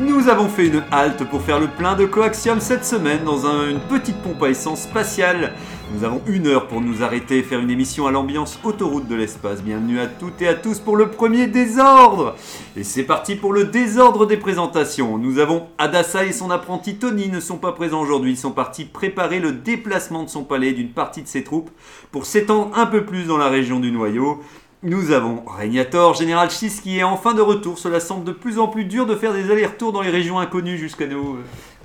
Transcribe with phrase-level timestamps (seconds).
[0.00, 3.70] Nous avons fait une halte pour faire le plein de coaxium cette semaine dans un-
[3.70, 5.54] une petite pompe à essence spatiale.
[5.94, 9.14] Nous avons une heure pour nous arrêter et faire une émission à l'ambiance autoroute de
[9.14, 9.62] l'espace.
[9.62, 12.34] Bienvenue à toutes et à tous pour le premier désordre.
[12.76, 15.16] Et c'est parti pour le désordre des présentations.
[15.16, 18.32] Nous avons Adassa et son apprenti Tony ne sont pas présents aujourd'hui.
[18.32, 21.70] Ils sont partis préparer le déplacement de son palais et d'une partie de ses troupes
[22.10, 24.40] pour s'étendre un peu plus dans la région du noyau.
[24.84, 27.78] Nous avons Régnator, Général Schiss qui est enfin de retour.
[27.78, 30.76] Cela semble de plus en plus dur de faire des allers-retours dans les régions inconnues
[30.76, 31.38] jusqu'à nous.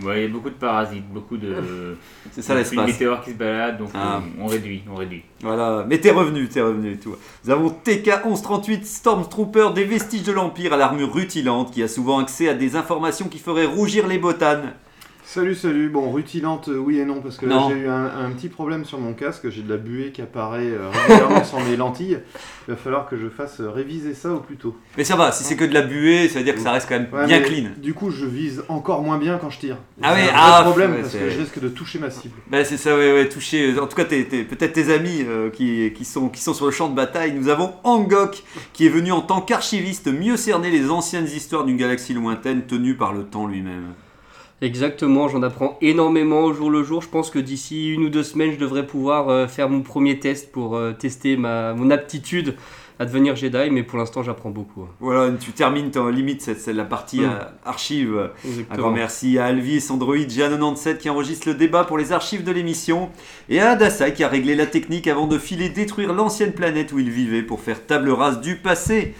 [0.04, 1.96] Ouais, il y a beaucoup de parasites, beaucoup de.
[2.32, 2.88] C'est ça l'espace.
[2.88, 4.22] météores qui se baladent, donc Ah.
[4.40, 5.22] on, on réduit, on réduit.
[5.44, 7.16] Voilà, mais t'es revenu, t'es revenu et tout.
[7.46, 12.50] Nous avons TK-1138 Stormtrooper des vestiges de l'Empire à l'armure rutilante qui a souvent accès
[12.50, 14.74] à des informations qui feraient rougir les botanes.
[15.30, 15.90] Salut, salut.
[15.90, 17.70] Bon, rutilante, euh, oui et non, parce que là Non.
[17.70, 19.50] j'ai eu un, un petit problème sur mon casque.
[19.50, 22.20] J'ai de la buée qui apparaît euh, régulièrement sur mes lentilles.
[22.68, 24.78] Il va falloir que je fasse euh, réviser ça au plus tôt.
[24.98, 26.88] Mais ça va, si c'est que de la buée, ça veut dire que ça reste
[26.88, 27.70] quand même Ouais, bien mais clean.
[27.76, 29.76] Du coup, je vise encore moins bien quand je tire.
[29.76, 32.00] Et Ah c'est oui, un ah, problème ouais, parce c'est- que je risque de toucher
[32.00, 32.36] ma cible.
[32.50, 33.78] Ben c'est ça, ouais, ouais, touché.
[33.78, 36.66] En tout cas, t'es- t'es- peut-être tes amis euh, qui, qui, sont, qui sont sur
[36.68, 37.34] le champ de bataille.
[37.34, 41.76] Nous avons Angok, qui est venu en tant qu'archiviste mieux cerner les anciennes histoires d'une
[41.76, 43.88] galaxie lointaine tenue par le temps lui-même.
[44.62, 47.02] Exactement, j'en apprends énormément au jour le jour.
[47.04, 50.18] Je pense que d'ici une ou deux semaines, je devrais pouvoir euh, faire mon premier
[50.20, 52.56] test pour euh, tester ma, mon aptitude
[53.00, 54.82] à devenir Jedi, mais pour l'instant, j'apprends beaucoup.
[54.82, 54.88] hein.
[55.00, 57.26] Voilà, tu termines ton limite, c'est la partie Mm.
[57.26, 58.30] euh, archive.
[58.72, 62.52] Un grand merci à Alvis, Android G97 qui enregistre le débat pour les archives de
[62.52, 63.10] l'émission,
[63.50, 66.98] et à Adassa qui a réglé la technique avant de filer détruire l'ancienne planète où
[66.98, 69.14] il vivait pour faire table rase du passé.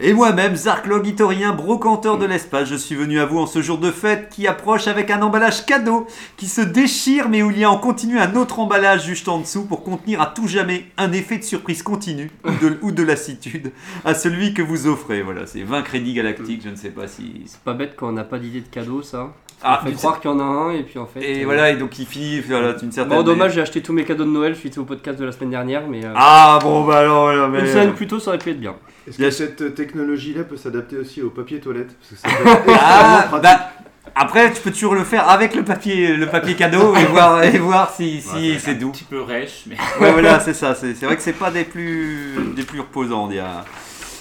[0.00, 3.78] Et moi-même, Zarklog Itorien, brocanteur de l'espace, je suis venu à vous en ce jour
[3.78, 7.64] de fête qui approche avec un emballage cadeau qui se déchire mais où il y
[7.64, 11.12] a en continu un autre emballage juste en dessous pour contenir à tout jamais un
[11.12, 13.70] effet de surprise continu ou de, ou de lassitude
[14.04, 15.22] à celui que vous offrez.
[15.22, 17.42] Voilà, c'est 20 crédits galactiques, je ne sais pas si...
[17.46, 19.32] C'est pas bête quand on n'a pas d'idée de cadeau, ça.
[19.62, 21.20] Ah, on fait croire qu'il y en a un, et puis en fait.
[21.22, 23.16] Et euh, voilà, et donc il finit voilà, une certaine.
[23.16, 25.50] Bon, dommage, j'ai acheté tous mes cadeaux de Noël suite au podcast de la semaine
[25.50, 26.04] dernière, mais.
[26.04, 27.60] euh, Ah bon, bah alors, voilà, mais.
[27.60, 28.74] Une semaine plus tôt, ça aurait pu être bien.
[29.08, 32.48] Est-ce que cette euh, technologie-là peut s'adapter aussi au papier toilette Parce que ça peut
[32.50, 33.70] être extrêmement Ah, bah,
[34.14, 37.58] après, tu peux toujours le faire avec le papier, le papier cadeau et voir, et
[37.58, 38.88] voir si, si Ouais, c'est doux.
[38.88, 39.76] Un petit peu rêche, mais.
[40.00, 40.74] Ouais, voilà, c'est ça.
[40.74, 43.28] C'est c'est vrai que c'est pas des plus, des plus reposants.
[43.30, 43.64] il y a-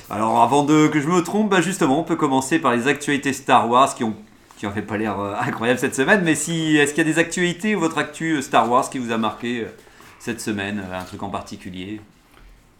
[0.09, 3.33] Alors, avant de que je me trompe, bah justement, on peut commencer par les actualités
[3.33, 4.15] Star Wars qui ont
[4.57, 6.21] qui ont fait pas l'air euh, incroyable cette semaine.
[6.23, 8.97] Mais si, est-ce qu'il y a des actualités ou votre actu euh, Star Wars qui
[8.97, 9.65] vous a marqué euh,
[10.19, 11.99] cette semaine, euh, un truc en particulier?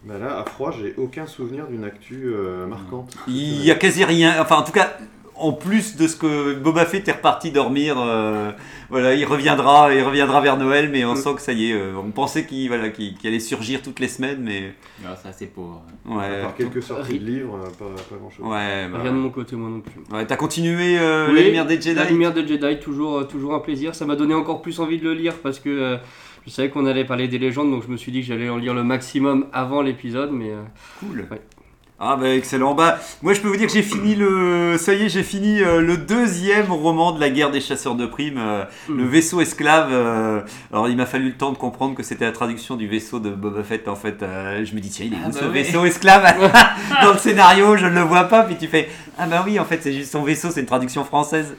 [0.06, 3.16] Bah là, à froid, j'ai aucun souvenir d'une actu euh, marquante.
[3.28, 4.36] Il y a quasi rien.
[4.42, 4.98] Enfin, en tout cas,
[5.36, 8.52] en plus de ce que Boba Fett est reparti dormir, euh,
[8.90, 11.74] voilà, il reviendra, il reviendra vers Noël, mais on sent que ça y est.
[11.74, 15.32] euh, on pensait qu'il voilà, qu'il qu'il allait surgir toutes les semaines, mais Non, ça
[15.32, 15.82] c'est pauvre.
[16.06, 16.42] ouais.
[16.42, 18.46] Par quelques sorties de livres, pas, pas grand chose.
[18.46, 20.02] Ouais, bah, Rien de mon côté, moi non plus.
[20.16, 21.96] ouais, t'as continué euh, Oui, la lumière des Jedi?
[21.96, 23.96] La lumière des Jedi, toujours, toujours un plaisir.
[23.96, 25.98] Ça m'a donné encore plus envie de le lire parce que euh,
[26.46, 28.58] je savais qu'on allait parler des légendes, donc je me suis dit que j'allais en
[28.58, 30.64] lire le maximum avant l'épisode, mais euh,
[31.00, 31.28] Cool.
[31.32, 31.42] Ouais.
[32.00, 32.74] Ah bah excellent.
[32.74, 35.62] Bah moi je peux vous dire que j'ai fini le ça y est, j'ai fini
[35.62, 38.98] euh, le deuxième roman de la guerre des chasseurs de primes, euh, Mm.
[38.98, 39.90] le vaisseau esclave.
[39.92, 40.42] euh,
[40.74, 43.30] alors il m'a fallu le temps de comprendre que c'était la traduction du vaisseau de
[43.30, 44.18] Boba Fett en fait.
[44.20, 45.52] je me dis tiens, il est Ah où bah ce ouais.
[45.52, 46.24] vaisseau esclave?
[47.04, 48.90] Dans le scénario, je ne le vois pas puis tu fais
[49.20, 51.56] ah bah oui, en fait, c'est juste son vaisseau, c'est une traduction française.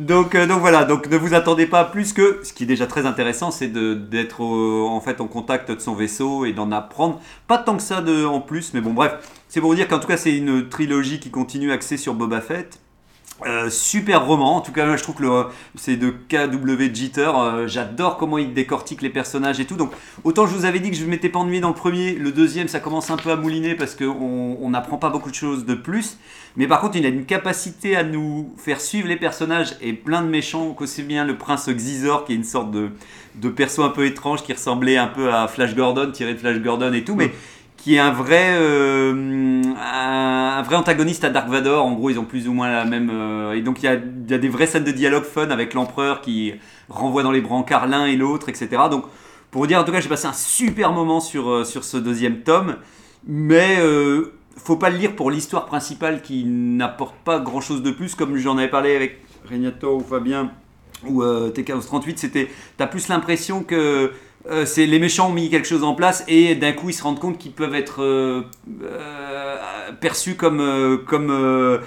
[0.00, 3.06] Donc donc voilà, donc ne vous attendez pas plus que ce qui est déjà très
[3.06, 7.76] intéressant, c'est d'être en fait en contact de son vaisseau et d'en apprendre pas tant
[7.76, 9.14] que ça de, en plus, mais bon bref,
[9.56, 12.42] c'est pour vous dire qu'en tout cas c'est une trilogie qui continue axée sur Boba
[12.42, 12.78] Fett.
[13.46, 18.18] Euh, super roman, en tout cas je trouve que c'est de KW Jeter, euh, j'adore
[18.18, 19.92] comment il décortique les personnages et tout, donc
[20.24, 22.32] autant je vous avais dit que je ne m'étais pas ennuyé dans le premier, le
[22.32, 25.64] deuxième ça commence un peu à mouliner parce qu'on on n'apprend pas beaucoup de choses
[25.64, 26.18] de plus,
[26.56, 30.20] mais par contre il a une capacité à nous faire suivre les personnages et plein
[30.20, 32.90] de méchants, qu'aussi bien le prince Xizor qui est une sorte de,
[33.34, 36.58] de perso un peu étrange qui ressemblait un peu à Flash Gordon, tiré de Flash
[36.58, 37.32] Gordon et tout, mais
[37.86, 41.86] qui est un vrai, euh, un, vrai antagoniste à Dark Vador.
[41.86, 43.10] En gros, ils ont plus ou moins la même.
[43.14, 46.54] euh, et donc, il y a, des vraies scènes de dialogue fun avec l'empereur qui
[46.88, 48.70] renvoie dans les brancards l'un et l'autre, etc.
[48.90, 49.04] Donc,
[49.52, 51.96] pour vous dire, en tout cas, j'ai passé un super moment sur, euh, sur ce
[51.96, 52.74] deuxième tome.
[53.24, 57.92] Mais euh, faut pas le lire pour l'histoire principale qui n'apporte pas grand chose de
[57.92, 60.50] plus, comme j'en avais parlé avec Regnato ou Fabien
[61.06, 62.50] ou euh, TKOS38, c'était.
[62.78, 64.10] T'as plus l'impression que.
[64.50, 67.02] Euh, c'est les méchants ont mis quelque chose en place et d'un coup ils se
[67.02, 68.42] rendent compte qu'ils peuvent être euh,
[68.82, 69.56] euh,
[70.00, 71.80] perçus comme comme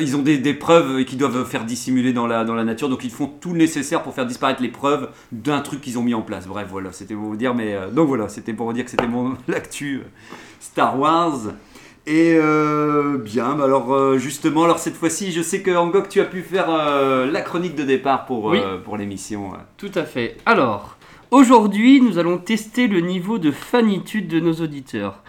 [0.00, 3.04] ils ont des, des preuves qu'ils doivent faire dissimuler dans la, dans la nature donc
[3.04, 6.14] ils font tout le nécessaire pour faire disparaître les preuves d'un truc qu'ils ont mis
[6.14, 8.84] en place bref voilà c'était pour vous dire mais donc voilà c'était pour vous dire
[8.84, 10.02] que c'était mon l'actu
[10.60, 11.38] Star Wars
[12.08, 16.20] et euh, bien bah alors euh, justement alors cette fois-ci je sais que Angok tu
[16.20, 18.60] as pu faire euh, la chronique de départ pour, Oui.
[18.84, 19.52] pour l'émission.
[19.76, 20.38] Tout à fait.
[20.46, 20.97] Alors,
[21.30, 25.22] aujourd'hui, nous allons tester le niveau de fanitude de nos auditeurs.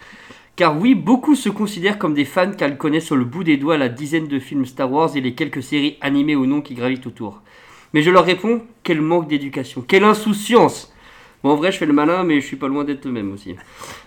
[0.55, 3.57] Car oui, beaucoup se considèrent comme des fans car ils connaissent sur le bout des
[3.57, 6.73] doigts la dizaine de films Star Wars et les quelques séries animées ou non qui
[6.73, 7.41] gravitent autour.
[7.93, 10.93] Mais je leur réponds, quel manque d'éducation, quelle insouciance
[11.41, 13.31] Bon, en vrai, je fais le malin, mais je suis pas loin d'être le même
[13.31, 13.55] aussi.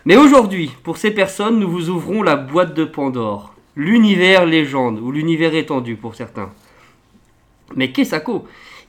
[0.04, 3.54] Mais aujourd'hui, pour ces personnes, nous vous ouvrons la boîte de Pandore.
[3.74, 6.50] L'univers légende, ou l'univers étendu pour certains.
[7.74, 8.30] Mais qu'est-ce que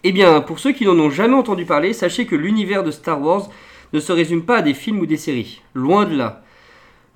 [0.03, 3.21] eh bien, pour ceux qui n'en ont jamais entendu parler, sachez que l'univers de Star
[3.21, 3.49] Wars
[3.93, 5.61] ne se résume pas à des films ou des séries.
[5.73, 6.43] Loin de là.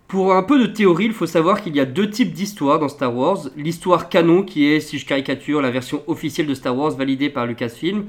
[0.08, 2.88] Pour un peu de théorie, il faut savoir qu'il y a deux types d'histoires dans
[2.88, 3.50] Star Wars.
[3.58, 7.46] L'histoire canon, qui est, si je caricature, la version officielle de Star Wars validée par
[7.46, 8.06] Lucasfilm.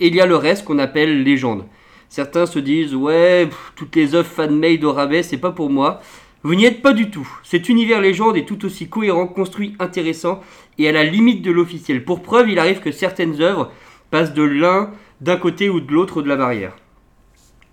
[0.00, 1.66] Et il y a le reste qu'on appelle légende.
[2.08, 6.00] Certains se disent, ouais, toutes les œuvres fan-made au rabais, c'est pas pour moi.
[6.42, 7.28] Vous n'y êtes pas du tout.
[7.42, 10.40] Cet univers légende est tout aussi cohérent, construit, intéressant
[10.78, 12.04] et à la limite de l'officiel.
[12.04, 13.70] Pour preuve, il arrive que certaines œuvres
[14.12, 14.90] passent de l'un
[15.22, 16.76] d'un côté ou de l'autre de la barrière.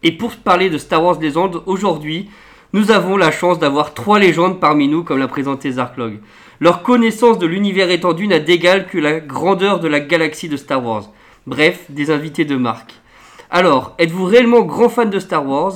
[0.03, 2.29] Et pour parler de Star Wars Légende, aujourd'hui,
[2.71, 6.19] nous avons la chance d'avoir trois légendes parmi nous, comme l'a présenté Zarklog.
[6.61, 10.85] Leur connaissance de l'univers étendu n'a d'égal que la grandeur de la galaxie de Star
[10.85, 11.09] Wars.
[11.45, 12.93] Bref, des invités de marque.
[13.51, 15.73] Alors, êtes-vous réellement grand fan de Star Wars?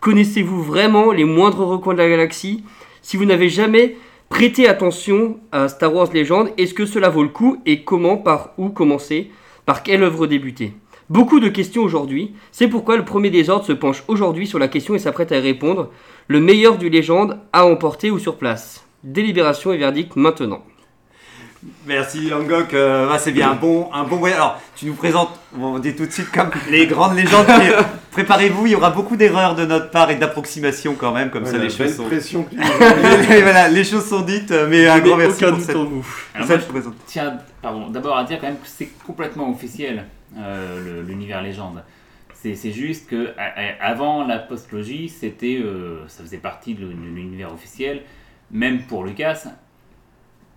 [0.00, 2.64] Connaissez-vous vraiment les moindres recoins de la galaxie?
[3.02, 3.96] Si vous n'avez jamais
[4.28, 7.58] prêté attention à Star Wars Légende, est-ce que cela vaut le coup?
[7.66, 9.30] Et comment, par où commencer?
[9.64, 10.72] Par quelle œuvre débuter
[11.08, 14.66] Beaucoup de questions aujourd'hui, c'est pourquoi le premier des ordres se penche aujourd'hui sur la
[14.66, 15.90] question et s'apprête à y répondre.
[16.26, 20.64] Le meilleur du légende à emporter ou sur place Délibération et verdict maintenant.
[21.86, 24.38] Merci Angok, Euh, c'est bien un bon, un bon voyage.
[24.38, 27.46] Alors, tu nous présentes, on dit tout de suite comme les grandes légendes.
[28.10, 31.58] Préparez-vous, il y aura beaucoup d'erreurs de notre part et d'approximations quand même, comme ça
[31.58, 32.04] les choses sont.
[32.04, 32.46] pression
[33.30, 36.06] Et voilà, les choses sont dites, mais un grand merci pour cette, vous.
[36.34, 37.04] Alors cette moi, je présentation.
[37.06, 40.04] tiens pardon, d'abord à dire quand même que c'est complètement officiel,
[40.38, 41.82] euh, l'univers légende.
[42.34, 48.02] C'est juste que à- avant la postlogie, c'était, euh, ça faisait partie de l'univers officiel,
[48.50, 49.44] même pour Lucas.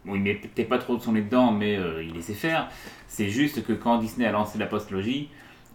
[0.05, 2.69] Bon, il mettait pas trop de son nez dedans, mais euh, il laissait faire.
[3.07, 5.29] C'est juste que quand Disney a lancé la postlogie,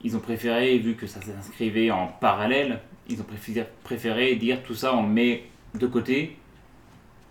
[0.05, 4.75] ils ont préféré, vu que ça s'inscrivait en parallèle, ils ont préféré, préféré dire tout
[4.75, 5.45] ça, on le met
[5.79, 6.37] de côté.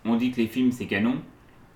[0.04, 1.16] On dit que les films c'est canon,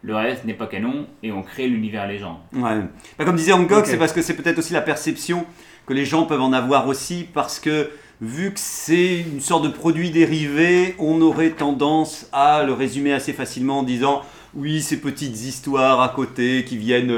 [0.02, 2.36] le reste n'est pas canon, et on crée l'univers légende.
[2.52, 2.80] Ouais.
[3.18, 3.86] Bah, comme disait Angok, Ok.
[3.86, 5.46] c'est parce que c'est peut-être aussi la perception
[5.86, 7.90] que les gens peuvent en avoir aussi, parce que
[8.20, 13.32] vu que c'est une sorte de produit dérivé, on aurait tendance à le résumer assez
[13.32, 14.22] facilement en disant
[14.56, 17.10] oui, ces petites histoires à côté qui viennent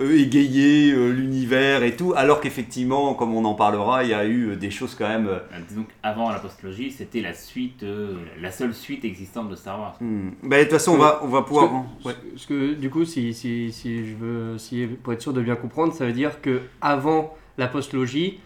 [0.00, 4.24] euh, égayer euh, l'univers et tout, alors qu'effectivement, comme on en parlera, il y a
[4.24, 5.26] eu euh, des choses quand même.
[5.26, 5.38] Euh,
[5.68, 9.96] disons qu'avant la postlogie, c'était la suite, euh, la seule suite existante de Star Wars.
[10.00, 10.30] hmm.
[10.42, 11.84] Bah, de toute façon, on va, on va pouvoir.
[12.02, 12.22] Parce ouais.
[12.22, 15.42] que, parce que, du coup, si, si, si je veux, si, pour être sûr de
[15.42, 18.40] bien comprendre, ça veut dire que avant la postlogie,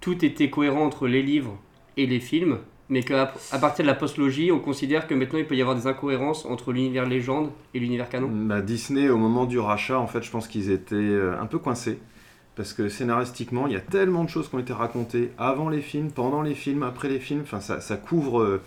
[0.00, 1.58] tout était cohérent entre les livres
[1.96, 2.58] et les films,
[2.92, 5.74] mais qu'à à partir de la postlogie, on considère que maintenant il peut y avoir
[5.74, 8.28] des incohérences entre l'univers légende et l'univers canon.
[8.30, 11.58] Bah, Disney, au moment du rachat, en fait, je pense qu'ils étaient euh, un peu
[11.58, 11.98] coincés.
[12.54, 15.80] Parce que scénaristiquement, il y a tellement de choses qui ont été racontées avant les
[15.80, 17.40] films, pendant les films, après les films.
[17.44, 18.60] Enfin, ça, ça couvre euh,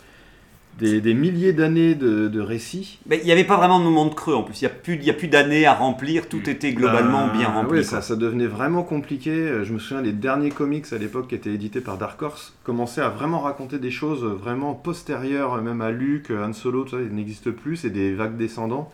[0.80, 3.00] des, des milliers d'années de, de récits.
[3.08, 4.62] Mais il n'y avait pas vraiment de moment de creux en plus.
[4.62, 6.28] Il n'y a plus, il y a plus d'années à remplir.
[6.28, 7.80] Tout était globalement Euh, bien rempli.
[7.80, 7.84] quoi.
[7.84, 9.64] ça, ça devenait vraiment compliqué.
[9.64, 13.02] Je me souviens, les derniers comics à l'époque qui étaient édités par Dark Horse commençaient
[13.02, 17.16] à vraiment raconter des choses vraiment postérieures, même à Luke, Han Solo, tout ça, ils
[17.16, 17.78] n'existent plus.
[17.78, 18.92] C'est des vagues descendants.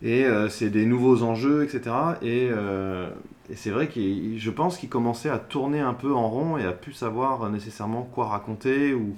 [0.00, 1.80] Et euh, c'est des nouveaux enjeux, etc.
[2.22, 3.08] Et, euh,
[3.50, 3.98] et c'est vrai que
[4.36, 7.48] je pense qu'ils commençaient à tourner un peu en rond et à plus savoir euh,
[7.48, 9.16] nécessairement quoi raconter ou,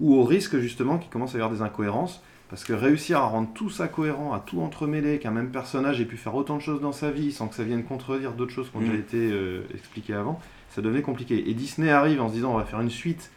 [0.00, 2.22] ou au risque justement qu'il commence à y avoir des incohérences.
[2.50, 6.04] Parce que réussir à rendre tout ça cohérent, à tout entremêler, qu'un même personnage ait
[6.04, 8.70] pu faire autant de choses dans sa vie sans que ça vienne contredire d'autres choses
[8.70, 8.84] qui ont Mm.
[8.84, 10.38] déjà été euh, expliquées avant,
[10.70, 11.48] ça devenait compliqué.
[11.50, 13.30] Et Disney arrive en se disant on va faire une suite,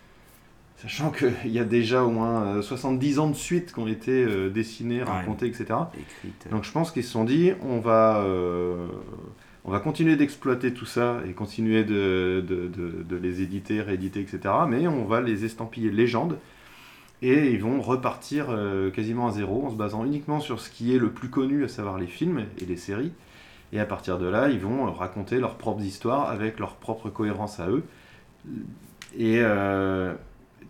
[0.75, 4.23] sachant qu'il y a déjà au moins euh, 70 ans de suites qui ont été
[4.23, 5.65] euh, dessinées, racontées, etc.
[5.93, 6.47] Écrite.
[6.51, 8.87] Donc je pense qu'ils se sont dit, on va, euh,
[9.67, 12.43] on va continuer d'exploiter tout ça et continuer de,
[13.21, 14.39] les éditer, rééditer, etc.
[14.67, 16.37] Mais on va les estampiller légendes
[17.21, 20.95] et ils vont repartir euh, quasiment à zéro en se basant uniquement sur ce qui
[20.95, 23.11] est le plus connu, à savoir les films et les séries.
[23.73, 27.59] Et à partir de là, ils vont raconter leurs propres histoires avec leur propre cohérence
[27.59, 27.83] à eux.
[29.17, 30.13] Et euh,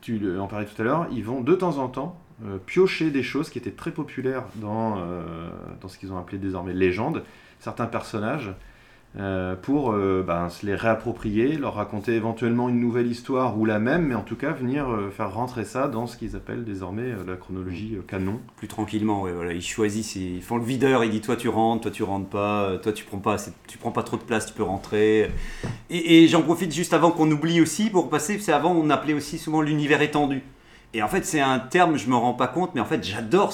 [0.01, 3.23] tu en parlais tout à l'heure, ils vont de temps en temps euh, piocher des
[3.23, 5.49] choses qui étaient très populaires dans, euh,
[5.81, 7.23] dans ce qu'ils ont appelé désormais légende,
[7.59, 8.53] certains personnages,
[9.19, 13.79] euh, pour euh, ben, se les réapproprier, leur raconter éventuellement une nouvelle histoire ou la
[13.79, 17.15] même, mais en tout cas venir euh, faire rentrer ça dans ce qu'ils appellent désormais
[17.25, 18.39] la chronologie canon.
[18.57, 19.53] Plus tranquillement, voilà.
[19.53, 22.77] Ils choisissent, ils font le videur, il dit toi tu rentres, toi tu rentres pas,
[22.77, 25.31] toi tu prends pas, tu prends pas trop de place, tu peux rentrer.
[25.89, 29.39] Et, j'en profite juste avant qu'on oublie aussi pour passer, c'est avant on appelait aussi
[29.39, 30.43] souvent l'univers étendu.
[30.93, 33.51] Et en fait c'est un terme, je me rends pas compte, mais en fait j'adore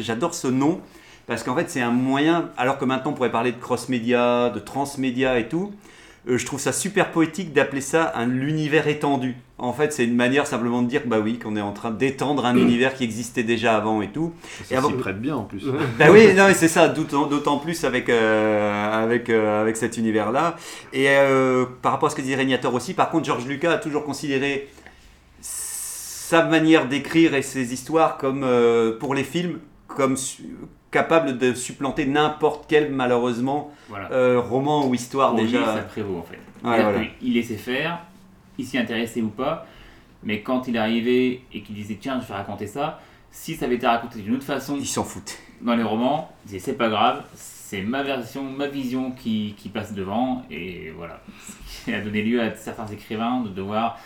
[0.00, 0.80] j'adore ce nom
[1.28, 4.58] parce qu'en fait c'est un moyen, alors que maintenant on pourrait parler de cross-média, de
[4.58, 5.72] transmédia et tout.
[6.28, 9.36] euh, je trouve ça super poétique d'appeler ça un l'univers étendu.
[9.60, 12.46] En fait, c'est une manière simplement de dire bah oui qu'on est en train d'étendre
[12.46, 14.32] un univers qui existait déjà avant et tout.
[14.62, 15.64] Ça Et avant- s'y prête bien en plus.
[15.98, 20.54] Bah oui, non, c'est ça, d'autant plus avec, euh, avec, euh, avec cet univers-là.
[20.92, 23.78] Et euh, par rapport à ce que disait Régnator aussi, par contre, George Lucas a
[23.78, 24.68] toujours considéré
[25.40, 28.46] sa manière d'écrire et ses histoires comme,
[29.00, 29.58] pour les films,
[29.88, 30.16] comme
[30.90, 34.10] capable de supplanter n'importe quel, malheureusement, Voilà.
[34.12, 35.74] euh, roman ou histoire Pour lui, déjà.
[35.76, 36.36] ça prévaut en fait.
[36.36, 37.06] Ouais, C'est-à-dire voilà.
[37.20, 38.00] qu'il laissait faire,
[38.58, 39.66] il s'y intéressait ou pas,
[40.22, 43.74] mais quand il arrivait et qu'il disait tiens, je vais raconter ça, si ça avait
[43.76, 45.38] été raconté d'une autre façon Ils s'en foutent.
[45.60, 49.68] dans les romans, il disait c'est pas grave, c'est ma version, ma vision qui, qui
[49.68, 51.20] passe devant, et voilà.
[51.68, 53.98] Ce qui a donné lieu à certains écrivains de devoir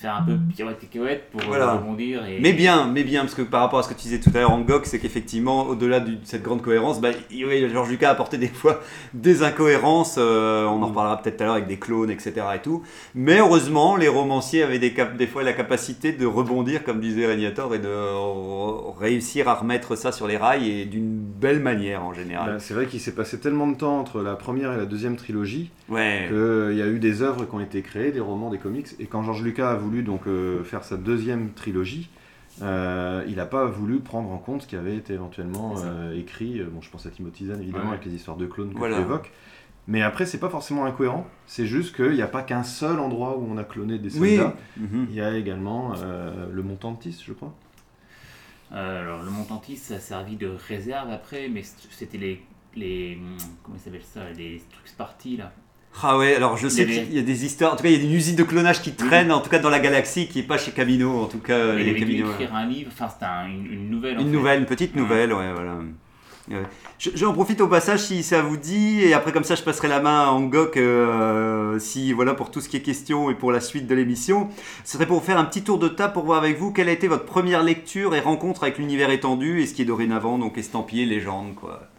[0.00, 1.74] faire un peu pirouette cacahuète pour Voilà.
[1.74, 2.24] rebondir.
[2.26, 2.38] Et...
[2.40, 4.38] Mais bien, mais bien, parce que par rapport à ce que tu disais tout à
[4.40, 8.38] l'heure en GOG, c'est qu'effectivement, au-delà de cette grande cohérence, bah, Georges Lucas a apporté
[8.38, 8.80] des fois
[9.14, 12.32] des incohérences, euh, on en reparlera peut-être tout à l'heure avec des clones, etc.
[12.56, 12.82] et tout.
[13.14, 17.26] Mais heureusement, les romanciers avaient des, cap- des fois la capacité de rebondir, comme disait
[17.26, 22.12] Régnator, et de réussir à remettre ça sur les rails, et d'une belle manière en
[22.14, 22.52] général.
[22.54, 25.16] Bah, c'est vrai qu'il s'est passé tellement de temps entre la première et la deuxième
[25.16, 26.26] trilogie Ouais.
[26.28, 28.86] qu'il y a eu des œuvres qui ont été créées, des romans, des comics.
[29.00, 32.08] Et quand George Lucas a voulu donc euh, faire sa deuxième trilogie,
[32.62, 36.60] euh, il n'a pas voulu prendre en compte ce qui avait été éventuellement euh, écrit.
[36.64, 37.90] Bon, je pense à Timothy Zahn évidemment Ouais.
[37.96, 38.96] avec les histoires de clones que Voilà.
[38.96, 39.30] tu évoques.
[39.86, 41.26] Mais après, c'est pas forcément incohérent.
[41.46, 44.36] C'est juste qu'il n'y a pas qu'un seul endroit où on a cloné des Oui.
[44.36, 44.54] soldats.
[44.76, 45.06] Mhm.
[45.10, 47.52] Il y a également euh, le Montantis, je crois.
[48.72, 52.42] Alors le Montantis, a servi de réserve après, mais c'était les,
[52.76, 53.18] les
[53.64, 55.52] comment ils s'appellent ça, les trucs Sparty là.
[56.02, 57.88] Ah ouais, alors je sais Il avait- qu'il y a des histoires, en tout cas
[57.90, 60.28] il y a une usine de clonage qui traîne, en tout cas dans la galaxie,
[60.28, 61.74] qui est pas chez Camino, en tout cas.
[61.74, 62.32] il les avait dû Camino, ouais.
[62.34, 64.16] écrire un livre, enfin c'était un- une, une nouvelle.
[64.16, 64.32] en Une fait.
[64.32, 65.74] nouvelle, une petite nouvelle, ouais, voilà.
[66.50, 66.56] Ouais.
[66.98, 69.88] Je- J'en profite au passage si ça vous dit, et après comme ça je passerai
[69.88, 73.52] la main à Angok euh, si voilà pour tout ce qui est question et pour
[73.52, 74.48] la suite de l'émission.
[74.84, 76.88] Ce serait pour vous faire un petit tour de table pour voir avec vous quelle
[76.88, 80.38] a été votre première lecture et rencontre avec l'univers étendu et ce qui est dorénavant
[80.38, 81.89] donc estampillé légende quoi.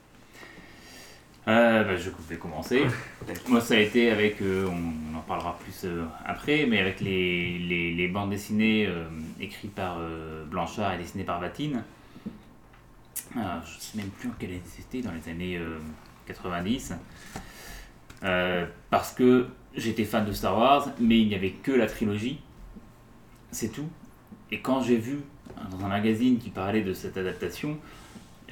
[1.51, 2.83] Euh, bah, je vais commencer.
[3.47, 7.01] Moi, ça a été avec, euh, on, on en parlera plus euh, après, mais avec
[7.01, 8.89] les, les, les bandes dessinées
[9.39, 9.99] écrites par
[10.49, 11.83] Blanchard et dessinées par Vatine.
[13.35, 15.77] Je ne sais même plus en quelle année c'était, dans les années euh,
[16.27, 16.93] 90.
[18.23, 22.39] Euh, parce que j'étais fan de Star Wars, mais il n'y avait que la trilogie.
[23.51, 23.89] C'est tout.
[24.51, 25.19] Et quand j'ai vu
[25.57, 27.77] hein, dans un magazine qui parlait de cette adaptation,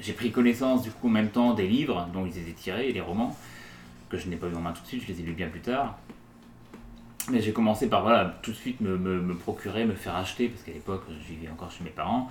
[0.02, 3.02] j'ai pris connaissance du coup en même temps des livres dont ils étaient tirés, les
[3.02, 3.36] romans,
[4.10, 5.50] que je n'ai pas eu en main tout de suite, je les ai lus bien
[5.50, 5.98] plus tard.
[7.32, 10.48] Mais j'ai commencé par voilà, tout de suite me, me- me procurer, me faire acheter,
[10.48, 12.30] parce qu'à l'époque je vivais encore chez mes parents.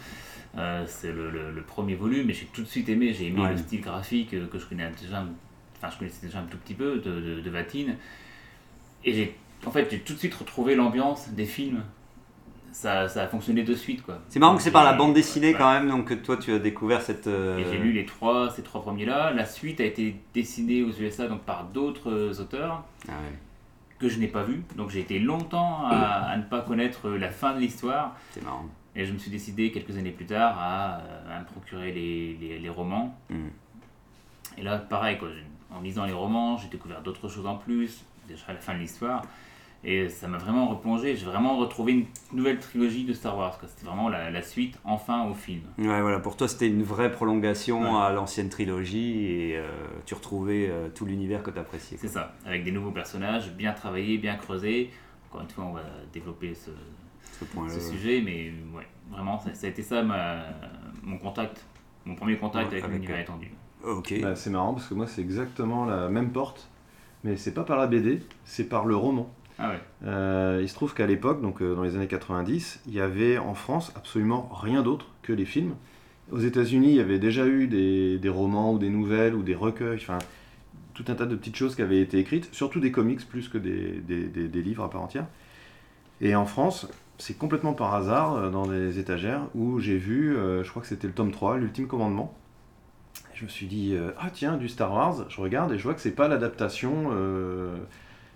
[0.57, 3.43] Euh, c'est le, le- le premier volume et j'ai tout de suite aimé, j'ai aimé
[3.43, 3.53] Ouais.
[3.53, 5.25] le style graphique euh, que je connais déjà,
[5.77, 7.97] enfin je connaissais déjà un tout petit peu de, de, de Vatine.
[9.05, 11.83] Et j'ai en fait j'ai tout de suite retrouvé l'ambiance des films.
[12.73, 14.19] Ça, ça a fonctionné de suite quoi.
[14.29, 15.65] C'est marrant que c'est par la Et- bande dessinée voilà.
[15.65, 17.27] quand même donc que toi tu as découvert cette.
[17.27, 19.33] euh, j'ai lu les trois, ces trois premiers-là.
[19.33, 23.39] La suite a été dessinée aux USA donc par d'autres euh, auteurs Ah ouais,
[23.99, 24.63] que je n'ai pas vus.
[24.77, 25.97] Donc j'ai été longtemps à,
[26.31, 28.17] à ne pas connaître la fin de l'histoire.
[28.33, 28.67] c'est marrant.
[28.97, 32.37] Et je me suis décidé quelques années plus tard à, euh, à me procurer les,
[32.41, 33.17] les- les romans.
[33.31, 33.47] Mm.
[34.59, 35.29] Et là, pareil, quoi,
[35.75, 38.79] en lisant les romans, j'ai découvert d'autres choses en plus, déjà à la fin de
[38.81, 39.23] l'histoire.
[39.85, 41.15] Et ça m'a vraiment replongé.
[41.17, 43.59] J'ai vraiment retrouvé une nouvelle trilogie de Star Wars.
[43.67, 45.63] C'était vraiment la, la suite, enfin, au film.
[45.79, 48.01] Ouais, voilà, pour toi c'était une vraie prolongation Ouais.
[48.03, 49.69] à l'ancienne trilogie et euh,
[50.05, 51.97] tu retrouvais euh, tout l'univers que tu appréciais.
[52.01, 54.91] C'est ça, avec des nouveaux personnages, bien travaillés, bien creusés.
[55.31, 55.83] Encore une fois, on va
[56.13, 56.71] développer ce,
[57.39, 57.73] Ce point-là.
[57.73, 60.43] ce sujet, mais ouais, vraiment, ça, ça a été ça ma,
[61.05, 61.65] mon contact,
[62.05, 63.51] mon premier contact Ouais, avec, avec, l'univers euh, étendu.
[63.85, 64.13] Ok.
[64.23, 66.69] Bah, c'est marrant parce que moi, c'est exactement la même porte,
[67.23, 69.31] mais c'est pas par la BD, c'est par le roman.
[69.59, 69.73] Ah
[70.07, 73.39] Euh, il se trouve qu'à l'époque, donc euh, dans les années 90, il y avait
[73.39, 75.75] en France absolument rien d'autre que les films.
[76.31, 79.99] Aux États-Unis, il y avait déjà eu des, romans ou des nouvelles ou des recueils,
[80.01, 80.19] enfin
[80.95, 83.59] tout un tas de petites choses qui avaient été écrites, surtout des comics plus que
[83.59, 85.27] des, livres à part entière.
[86.21, 86.89] Et en France,
[87.19, 91.09] c'est complètement par hasard euh, dans des étagères où j'ai vu, je crois que c'était
[91.09, 92.33] le tome 3, l'ultime commandement.
[93.35, 96.01] Je me suis dit, ah tiens, du Star Wars, je regarde et je vois que
[96.01, 97.13] c'est pas l'adaptation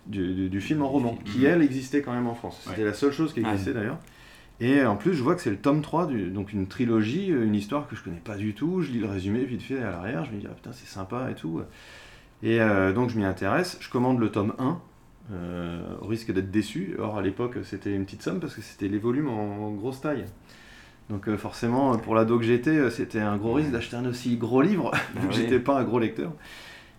[0.07, 2.61] du, du- du film en roman, qui elle existait quand même en France.
[2.65, 2.87] C'était Ouais.
[2.89, 3.99] la seule chose qui existait d'ailleurs.
[4.61, 7.45] Et en plus, je vois que c'est le tome 3, du- donc une trilogie, euh,
[7.45, 8.81] une histoire que je connais pas du tout.
[8.83, 11.29] Je lis le résumé vite fait à l'arrière, je me dis, ah putain, c'est sympa
[11.31, 11.61] et tout.
[12.43, 14.79] Et euh, donc je m'y intéresse, je commande le tome 1,
[15.33, 16.97] euh, au risque d'être déçu.
[16.99, 20.25] Or, à l'époque, c'était une petite somme parce que c'était les volumes en, grosse taille.
[21.11, 24.37] Donc euh, forcément, pour l'ado que j'étais, euh, c'était un gros risque d'acheter un aussi
[24.37, 26.33] gros livre, vu que j'étais pas un gros lecteur.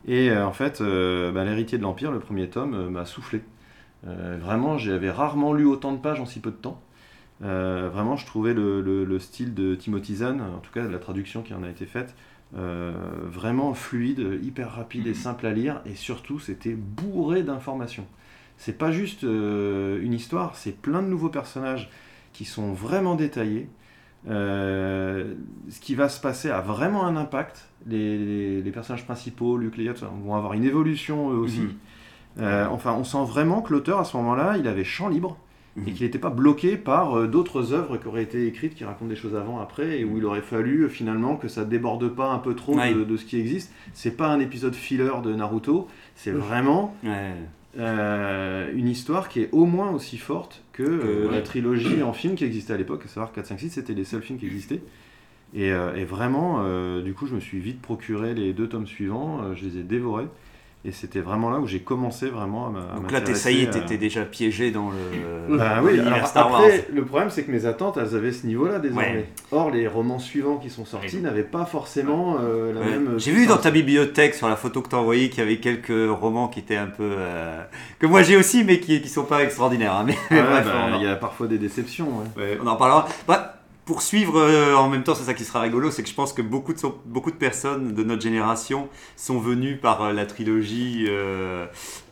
[0.07, 3.41] Et euh, en fait, euh, bah, l'héritier de l'Empire, le premier tome, euh, m'a soufflé.
[4.05, 6.81] Vraiment, j'avais rarement lu autant de pages en si peu de temps.
[7.41, 11.43] Vraiment, je trouvais le, le- le style de Timothy Zahn, en tout cas la traduction
[11.43, 12.15] qui en a été faite,
[12.53, 18.07] vraiment fluide, hyper rapide et simple à lire, et surtout, c'était bourré d'informations.
[18.57, 21.89] C'est pas juste une histoire, c'est plein de nouveaux personnages
[22.33, 23.69] qui sont vraiment détaillés.
[24.29, 25.33] Euh,
[25.69, 27.67] ce qui va se passer a vraiment un impact.
[27.87, 31.59] Les, les- les personnages principaux, Luke, Leia, vont avoir une évolution eux aussi.
[31.61, 31.73] Mhm.
[32.39, 35.37] Euh, enfin, on sent vraiment que l'auteur, à ce moment-là, il avait champ libre
[35.75, 35.93] et Mhm.
[35.93, 39.15] qu'il n'était pas bloqué par euh, d'autres œuvres qui auraient été écrites, qui racontent des
[39.15, 42.55] choses avant, après, et où il aurait fallu finalement que ça déborde pas un peu
[42.55, 42.93] trop Ouais.
[42.93, 43.73] de, de ce qui existe.
[43.93, 47.33] C'est pas un épisode filler de Naruto, c'est vraiment Ouais.
[47.77, 51.35] Euh, une histoire qui est au moins aussi forte que euh, ouais.
[51.35, 54.03] la trilogie en film qui existait à l'époque, à savoir 4, 5, 6, c'était les
[54.03, 54.81] seuls films qui existaient.
[55.55, 56.63] Et, euh, et vraiment,
[57.01, 60.27] du coup, je me suis vite procuré les deux tomes suivants, je les ai dévorés.
[60.85, 63.51] Et c'était vraiment là où j'ai commencé vraiment à à Donc là, t'es, m'intéresser ça
[63.51, 65.57] y est, t'étais déjà piégé dans le.
[65.57, 66.59] Bah oui, alors Star Wars.
[66.61, 69.05] après, le problème c'est que mes attentes, elles avaient ce niveau-là désormais.
[69.13, 69.29] Ouais.
[69.53, 72.85] Or, les romans suivants qui sont sortis n'avaient pas forcément euh, la Ouais.
[72.89, 73.13] même.
[73.17, 76.09] J'ai vu dans ta bibliothèque sur la photo que t'as envoyée qu'il y avait quelques
[76.19, 77.63] romans qui étaient un peu euh,
[77.99, 79.93] que moi j'ai aussi mais qui qui sont pas extraordinaires.
[79.93, 80.03] hein.
[80.05, 82.07] Mais Ouais, bref, bah, il y a parfois des déceptions.
[82.35, 82.43] ouais.
[82.43, 83.07] Ouais, on en parlera.
[83.25, 83.52] Bah,
[83.85, 86.31] pour suivre euh, en même temps, c'est ça qui sera rigolo, c'est que je pense
[86.33, 91.05] que beaucoup de, beaucoup de personnes de notre génération sont venues par euh, la trilogie.
[91.09, 91.65] euh,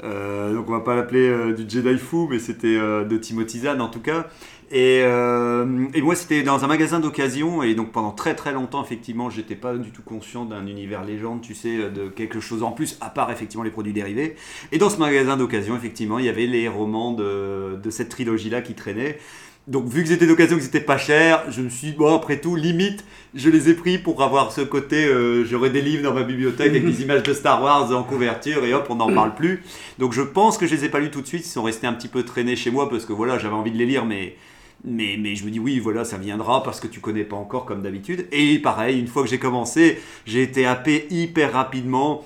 [0.03, 3.81] euh, donc on va pas l'appeler euh, du Jedi fou, mais c'était de Timothy Zahn
[3.81, 4.27] en tout cas.
[4.73, 9.29] Et, et moi, c'était dans un magasin d'occasion, et donc pendant très très longtemps, effectivement,
[9.29, 12.97] j'étais pas du tout conscient d'un univers légende, tu sais, de quelque chose en plus,
[13.01, 14.37] à part effectivement les produits dérivés.
[14.71, 18.61] Et dans ce magasin d'occasion, effectivement, il y avait les romans de, de cette trilogie-là
[18.61, 19.17] qui traînaient.
[19.67, 22.41] Donc, vu que c'était d'occasion, que c'était pas cher, je me suis dit, bon, après
[22.41, 26.15] tout, limite, je les ai pris pour avoir ce côté, euh, j'aurais des livres dans
[26.15, 29.35] ma bibliothèque avec des images de Star Wars en couverture, et hop, on n'en parle
[29.35, 29.63] plus.
[29.99, 31.85] Donc, je pense que je les ai pas lus tout de suite, ils sont restés
[31.85, 34.35] un petit peu traînés chez moi, parce que voilà, j'avais envie de les lire, mais.
[34.83, 37.65] Mais, mais je me dis oui voilà ça viendra parce que tu connais pas encore
[37.65, 42.25] comme d'habitude et pareil une fois que j'ai commencé j'ai été happé hyper rapidement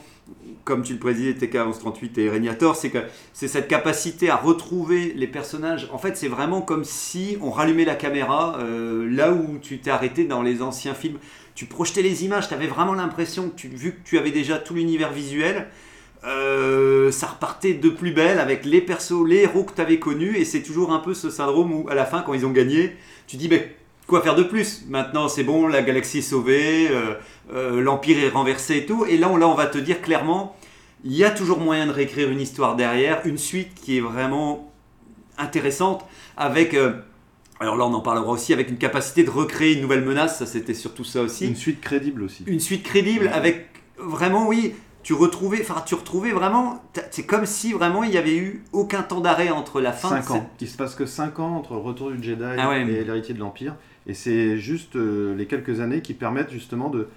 [0.63, 2.97] comme tu le précisais TK1138 et Régnator, c'est que
[3.33, 5.88] c'est cette capacité à retrouver les personnages.
[5.93, 9.91] En fait, c'est vraiment comme si on rallumait la caméra euh, là où tu t'es
[9.91, 11.19] arrêté dans les anciens films.
[11.53, 14.73] Tu projetais les images, tu avais vraiment l'impression que vu que tu avais déjà tout
[14.73, 15.67] l'univers visuel,
[16.25, 20.38] euh, ça repartait de plus belle avec les persos, les héros que tu avais connus.
[20.38, 22.95] Et c'est toujours un peu ce syndrome où, à la fin, quand ils ont gagné,
[23.27, 23.75] tu dis, mais
[24.07, 24.85] quoi faire de plus?
[24.89, 27.13] Maintenant, c'est bon, la galaxie est sauvée, euh,
[27.53, 29.05] euh, l'Empire est renversé et tout.
[29.05, 30.55] Et là, on, là, on va te dire clairement,
[31.03, 34.71] il y a toujours moyen de réécrire une histoire derrière, une suite qui est vraiment
[35.38, 36.05] intéressante
[36.38, 36.73] avec.
[36.73, 36.93] euh,
[37.60, 40.39] alors là, on en parlera aussi avec une capacité de recréer une nouvelle menace.
[40.39, 41.47] Ça, c'était surtout ça aussi.
[41.47, 42.43] Une suite crédible aussi.
[42.47, 44.73] Une suite crédible avec vraiment, oui.
[45.03, 46.84] Tu retrouvais, enfin, tu retrouvais vraiment.
[47.12, 50.10] C'est comme si vraiment il y avait eu aucun temps d'arrêt entre la fin.
[50.10, 50.49] 5 de ans.
[50.60, 52.81] Il se passe que 5 ans entre le retour du Jedi Ah ouais.
[52.81, 53.75] et l'héritier de l'Empire.
[54.08, 57.08] Et c'est juste euh, les quelques années qui permettent justement de.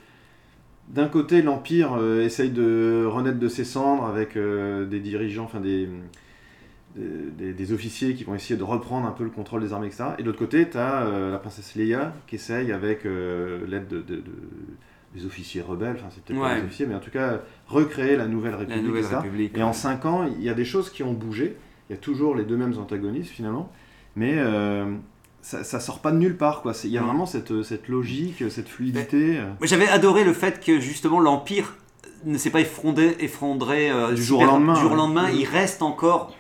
[0.89, 5.61] D'un côté, l'Empire euh, essaye de renaître de ses cendres avec euh, des dirigeants, enfin
[5.61, 5.89] des,
[6.97, 10.05] des, des officiers qui vont essayer de reprendre un peu le contrôle des armées, etc.
[10.19, 13.99] Et de l'autre côté, tu as la princesse Leia qui essaye, avec euh, l'aide de,
[13.99, 14.23] de- de-
[15.15, 18.27] des officiers rebelles, enfin c'est peut-être pas des officiers, mais en tout cas recréer la
[18.27, 18.85] nouvelle La République.
[18.87, 19.05] Nouvelle.
[19.23, 19.57] République.
[19.59, 21.57] Et en 5 ans, il y a des choses qui ont bougé.
[21.89, 23.73] Il y a toujours les deux mêmes antagonistes finalement.
[24.17, 24.85] Mais euh,
[25.43, 26.63] ça, ça sort pas de nulle part.
[26.63, 26.73] quoi.
[26.85, 27.07] Il y a Mm.
[27.07, 29.39] vraiment cette, cette logique, cette fluidité.
[29.39, 29.47] euh.
[29.63, 31.75] J'avais adoré le fait que justement l'Empire
[32.25, 35.31] ne s'est pas effondré, effondré euh, Du super- jour au lendemain, du jour au lendemain.
[35.31, 36.35] Il reste encore,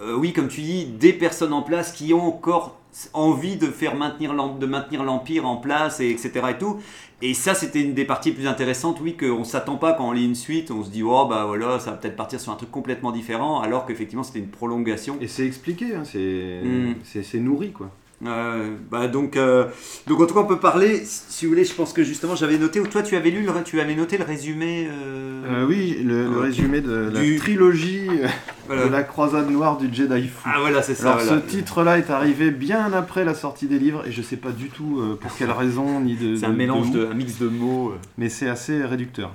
[0.00, 2.76] euh, oui, comme tu dis, des personnes en place qui ont encore
[3.12, 6.78] envie de faire maintenir de maintenir l'empire en place et etc et tout
[7.22, 10.24] et ça c'était une des parties plus intéressantes oui qu'on s'attend pas quand on lit
[10.24, 12.70] une suite on se dit oh bah voilà ça va peut-être partir sur un truc
[12.72, 16.94] complètement différent alors qu'effectivement c'était une prolongation Et c'est expliqué, hein, c'est Mm.
[17.04, 17.70] c'est nourri.
[17.72, 17.90] quoi.
[18.26, 19.66] Euh, bah donc, euh,
[20.08, 22.58] donc en tout cas on peut parler, si vous voulez, je pense que justement j'avais
[22.58, 26.02] noté, ou toi tu avais lu, le, tu avais noté le résumé euh, Euh, oui,
[26.04, 28.08] le, résumé de la Du- trilogie
[28.66, 28.86] voilà.
[28.86, 30.48] de la croisade noire du Jedi fou.
[30.52, 31.12] Ah voilà, c'est ça.
[31.12, 31.40] Alors voilà.
[31.42, 34.68] ce titre-là est arrivé bien après la sortie des livres et je sais pas du
[34.68, 36.34] tout euh, pour quelle raison ni de.
[36.34, 37.90] C'est de- un mélange de, de, un mix de mots.
[37.90, 37.98] euh.
[38.18, 39.32] mais c'est assez réducteur.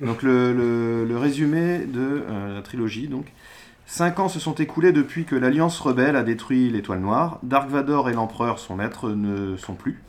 [0.00, 3.26] Donc le, le- le résumé de euh, la trilogie, donc.
[3.86, 7.38] Cinq ans se sont écoulés depuis que l'Alliance rebelle a détruit l'étoile noire.
[7.42, 10.02] Dark Vador et l'Empereur, son maître, ne sont plus.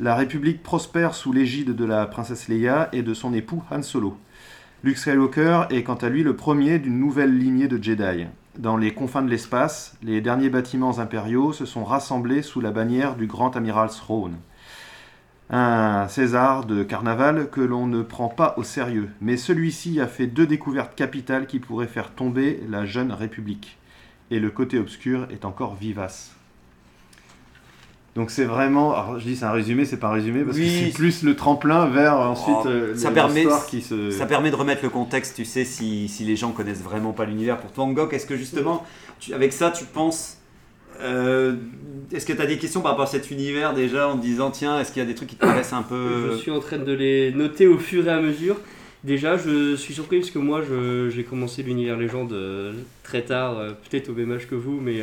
[0.00, 4.16] La République prospère sous l'égide de la princesse Leia et de son époux Han Solo.
[4.82, 8.26] Luke Skywalker est quant à lui le premier d'une nouvelle lignée de Jedi.
[8.58, 13.14] Dans les confins de l'espace, les derniers bâtiments impériaux se sont rassemblés sous la bannière
[13.14, 14.38] du grand amiral Throne.
[15.52, 20.28] Un César de carnaval que l'on ne prend pas au sérieux, mais celui-ci a fait
[20.28, 23.76] deux découvertes capitales qui pourraient faire tomber la jeune République.
[24.30, 26.30] Et le côté obscur est encore vivace.
[28.16, 30.64] Donc c'est vraiment, alors je dis c'est un résumé, c'est pas un résumé parce Oui.
[30.64, 34.10] que c'est plus le tremplin vers ensuite Oh, euh, ça permet- l'histoire qui se.
[34.10, 37.24] Ça permet de remettre le contexte, tu sais, si, si les gens connaissent vraiment pas
[37.24, 37.58] l'univers.
[37.58, 38.84] Pour toi, est-ce que justement,
[39.20, 40.36] tu- avec ça, tu penses.
[41.02, 41.56] Euh,
[42.12, 44.50] est-ce que tu as des questions par rapport à cet univers déjà en te disant,
[44.50, 46.32] tiens, est-ce qu'il y a des trucs qui te paraissent un peu.
[46.32, 48.56] Je suis en train de les noter au fur et à mesure.
[49.04, 50.62] Déjà, je suis surpris parce que moi,
[51.08, 55.00] j'ai commencé l'univers légende euh, très tard, euh, peut-être au même âge que vous, mais,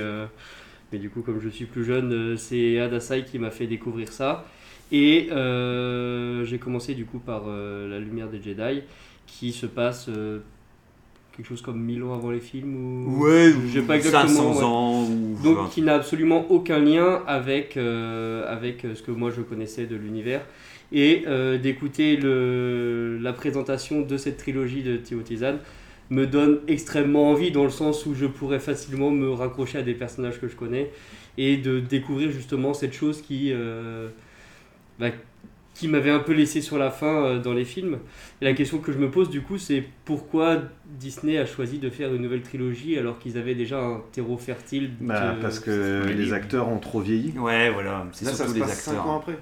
[0.91, 4.45] mais du coup, comme je suis plus jeune, c'est Adasai qui m'a fait découvrir ça.
[4.91, 8.83] Et j'ai commencé du coup par La Lumière des Jedi,
[9.25, 10.09] qui se passe
[11.37, 13.23] quelque chose comme 1000 ans avant les films ou...
[13.23, 14.53] Ouais, je sais pas ou exactement.
[14.53, 14.63] 500 ouais.
[14.63, 15.37] ans ou.
[15.43, 19.85] Donc qui n'a absolument aucun lien avec, euh, avec euh, ce que moi je connaissais
[19.85, 20.41] de l'univers.
[20.91, 25.57] Et euh, d'écouter le- la présentation de cette trilogie de Teotihuacan
[26.09, 29.93] me donne extrêmement envie dans le sens où je pourrais facilement me raccrocher à des
[29.93, 30.89] personnages que je connais
[31.37, 34.07] et de découvrir justement cette chose qui, euh,
[34.99, 35.09] bah,
[35.77, 37.99] qui m'avait un peu laissé sur la fin euh, dans les films.
[38.41, 40.57] Et la question que je me pose du coup c'est pourquoi
[40.99, 44.91] Disney a choisi de faire une nouvelle trilogie alors qu'ils avaient déjà un terreau fertile
[45.01, 47.33] Bah, parce que les acteurs ont trop vieilli.
[47.37, 49.07] Ouais, voilà, c'est Là, ça surtout se les passe 5 acteurs.
[49.07, 49.37] ans après.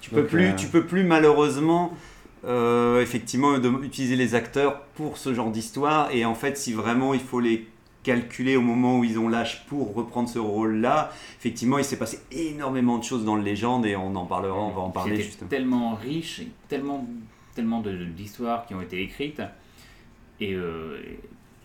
[0.00, 1.92] Tu peux Donc, plus, euh, tu peux plus malheureusement
[2.44, 7.14] euh, effectivement de- utiliser les acteurs pour ce genre d'histoire et en fait si vraiment
[7.14, 7.66] il faut les
[8.10, 12.20] calculer au moment où ils ont l'âge pour reprendre ce rôle-là, effectivement il s'est passé
[12.30, 15.50] énormément de choses dans le légende et on en parlera, on va en parler justement.
[15.50, 17.04] tellement riche, tellement,
[17.56, 17.82] tellement
[18.16, 19.42] d'histoires qui ont été écrites
[20.40, 21.00] et, euh,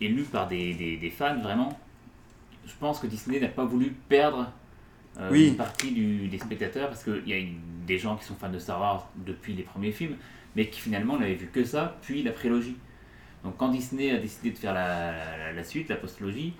[0.00, 1.78] et lues par des, des- des fans vraiment.
[2.66, 4.50] Je pense que Disney n'a pas voulu perdre
[5.20, 5.48] euh, Oui.
[5.48, 7.38] une partie du- des spectateurs parce qu'il y a
[7.86, 10.16] des gens qui sont fans de Star Wars depuis les premiers films,
[10.56, 12.76] mais qui finalement n'avaient vu que ça, puis la prélogie.
[13.44, 16.52] Donc quand Disney a décidé de faire la, la- la suite, la postlogie,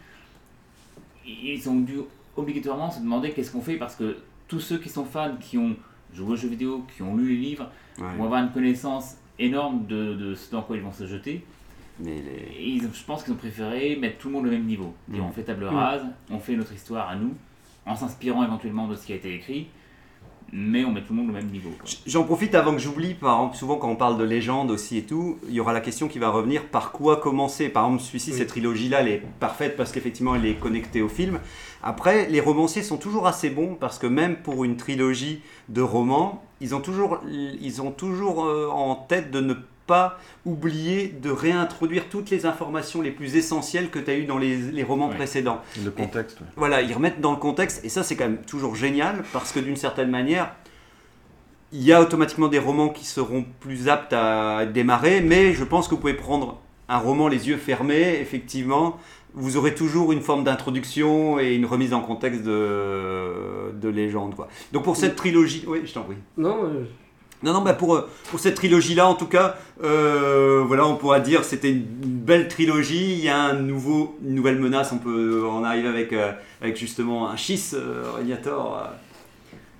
[1.26, 1.98] ils ont dû
[2.36, 4.16] obligatoirement se demander qu'est-ce qu'on fait parce que
[4.48, 5.76] tous ceux qui sont fans, qui ont
[6.14, 8.06] joué aux jeux vidéo, qui ont lu les livres, Ouais.
[8.16, 11.44] vont avoir une connaissance énorme de, de ce dans quoi ils vont se jeter.
[12.00, 14.64] Mais les- Et ils- je pense qu'ils ont préféré mettre tout le monde au même
[14.64, 14.94] niveau.
[15.08, 15.20] Mm.
[15.20, 15.74] on fait table Mm.
[15.74, 17.34] rase, on fait notre histoire à nous,
[17.86, 19.68] en s'inspirant éventuellement de ce qui a été écrit,
[20.52, 21.70] mais on met tout le monde au même niveau.
[22.06, 25.02] J'en profite avant que j'oublie, par exemple, souvent quand on parle de légende aussi et
[25.02, 27.68] tout, il y aura la question qui va revenir par quoi commencer?
[27.70, 28.38] Par exemple, celui-ci, Oui.
[28.38, 31.40] cette trilogie-là, elle est parfaite parce qu'effectivement, elle est connectée au film.
[31.82, 36.44] Après, les romanciers sont toujours assez bons parce que même pour une trilogie de romans,
[36.60, 39.60] ils ont toujours, ils ont toujours euh, en tête de ne pas
[40.44, 44.56] oublier de réintroduire toutes les informations les plus essentielles que tu as eues dans les,
[44.56, 45.60] les romans précédents.
[45.84, 46.40] Le contexte.
[46.40, 46.46] ouais.
[46.56, 49.60] Voilà, ils remettent dans le contexte, et ça c'est quand même toujours génial, parce que
[49.60, 50.54] d'une certaine manière,
[51.72, 55.88] il y a automatiquement des romans qui seront plus aptes à démarrer, mais je pense
[55.88, 58.98] que vous pouvez prendre un roman les yeux fermés, effectivement,
[59.34, 64.34] vous aurez toujours une forme d'introduction et une remise en contexte de, de légende.
[64.34, 64.48] Quoi.
[64.72, 66.16] Donc pour cette trilogie, oui, je t'en prie.
[66.36, 66.84] Non, euh,
[67.42, 71.18] Non, non, bah pour, euh, pour cette trilogie-là, en tout cas, euh, voilà, on pourra
[71.20, 73.14] dire c'était une belle trilogie.
[73.14, 74.92] Il y a un nouveau, une nouvelle menace.
[74.92, 78.84] On peut en arriver avec, euh, avec justement un Schiss euh, euh,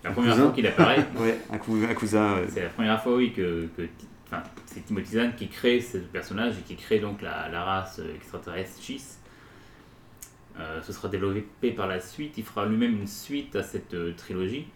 [0.05, 0.44] La première cousin.
[0.46, 2.37] fois qu'il apparaît, ouais, un, cou- un cousin.
[2.48, 3.83] c'est la première fois oui, que, que
[4.27, 8.01] enfin, c'est Timothy Zahn qui crée ce personnage et qui crée donc la, la race
[8.16, 9.18] extraterrestre Schiss.
[10.59, 12.35] Euh, ce sera développé par la suite.
[12.37, 14.66] Il fera lui-même une suite à cette trilogie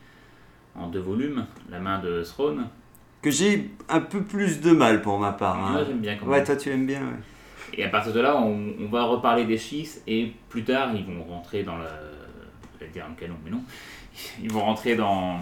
[0.78, 2.68] en deux volumes, La main de Throne.
[3.22, 5.56] que j'ai un peu plus de mal pour ma part.
[5.64, 5.72] hein.
[5.72, 6.30] Moi j'aime bien quand même.
[6.34, 7.00] Ouais, toi tu aimes bien.
[7.00, 7.74] ouais.
[7.74, 11.04] Et à partir de là, on, on va reparler des Schiss et plus tard, ils
[11.04, 11.84] vont rentrer dans le.
[12.80, 13.62] Je vais dire un canon, mais non.
[14.42, 15.40] Ils vont rentrer dans,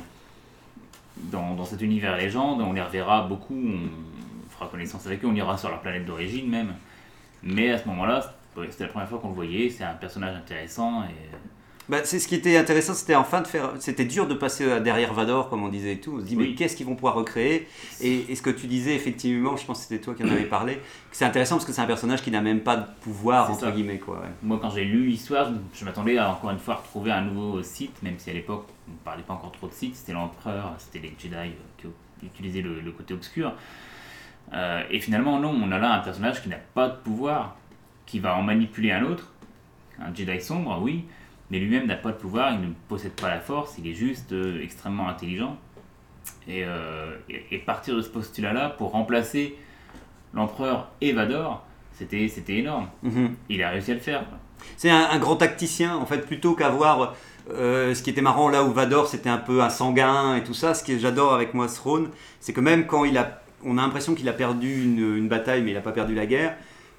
[1.17, 2.61] dans, dans cet univers légende.
[2.63, 3.55] On les reverra beaucoup.
[3.55, 5.29] On fera connaissance avec eux.
[5.29, 6.73] On ira sur leur planète d'origine même.
[7.43, 8.35] Mais à ce moment-là,
[8.71, 9.69] c'était la première fois qu'on le voyait.
[9.69, 11.15] C'est un personnage intéressant et
[11.89, 13.73] Bah, c'est ce qui était intéressant, c'était enfin de faire.
[13.79, 16.15] C'était dur de passer euh, derrière Vador, comme on disait et tout.
[16.17, 17.69] On se dit, mais qu'est-ce qu'ils vont pouvoir recréer?
[18.01, 20.45] Et, et ce que tu disais, effectivement, je pense que c'était toi qui en avais
[20.47, 20.81] parlé,
[21.13, 23.71] c'est intéressant parce que c'est un personnage qui n'a même pas de pouvoir, entre ça.
[23.71, 24.17] guillemets, quoi.
[24.21, 24.29] ouais.
[24.43, 28.03] Moi, quand j'ai lu l'histoire, je- m'attendais à encore une fois retrouver un nouveau site,
[28.03, 31.01] même si à l'époque on ne parlait pas encore trop de sites, c'était l'empereur, c'était
[31.01, 33.53] les Jedi euh, qui utilisaient le, le côté obscur.
[34.53, 37.57] Euh, et finalement, non, on a là un personnage qui n'a pas de pouvoir,
[38.07, 39.33] qui va en manipuler un autre,
[39.99, 41.05] un Jedi sombre, oui,
[41.51, 44.33] mais lui-même n'a pas de pouvoir, il ne possède pas la force, il est juste
[44.33, 45.57] euh, extrêmement intelligent.
[46.49, 49.57] Et, euh, et- et partir de ce postulat-là pour remplacer
[50.33, 52.89] l'empereur et Vador, c'était énorme.
[53.03, 53.35] Mhm.
[53.49, 54.25] Il a réussi à le faire.
[54.77, 57.15] C'est un, un grand tacticien, en fait, plutôt qu'avoir.
[57.53, 60.55] euh, ce qui était marrant là où Vador c'était un peu un sanguin et tout
[60.55, 62.09] ça, ce que j'adore avec moi Throne,
[62.41, 65.61] c'est que même quand il a, on a l'impression qu'il a perdu une, une bataille
[65.63, 66.57] mais il n'a pas perdu la guerre,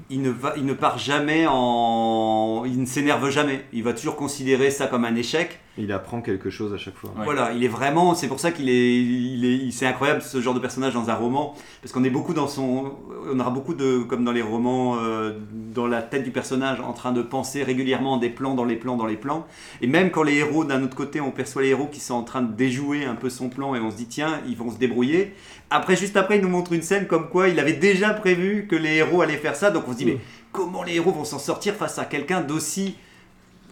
[0.10, 2.64] il ne, va, il ne part jamais en.
[2.66, 3.66] Il ne s'énerve jamais.
[3.74, 5.60] Il va toujours considérer ça comme un échec.
[5.78, 7.10] Il apprend quelque chose à chaque fois.
[7.18, 7.26] Ouais.
[7.26, 8.16] Voilà, il est vraiment.
[8.16, 8.96] C'est pour ça qu'il est.
[9.04, 11.54] Il est il- c'est incroyable ce genre de personnage dans un roman.
[11.82, 12.94] Parce qu'on est beaucoup dans son.
[13.30, 14.00] On aura beaucoup de.
[14.04, 15.34] Comme dans les romans, euh,
[15.74, 18.96] dans la tête du personnage, en train de penser régulièrement des plans dans les plans
[18.96, 19.46] dans les plans.
[19.82, 22.24] Et même quand les héros, d'un autre côté, on perçoit les héros qui sont en
[22.24, 24.78] train de déjouer un peu son plan et on se dit, tiens, ils vont se
[24.78, 25.34] débrouiller.
[25.70, 28.78] Après, juste après, il nous montre une scène comme quoi il avait déjà prévu que
[28.78, 29.72] les héros allaient faire ça.
[29.72, 30.18] Donc on se dit, mais
[30.54, 32.96] comment les héros vont s'en sortir face à quelqu'un d'aussi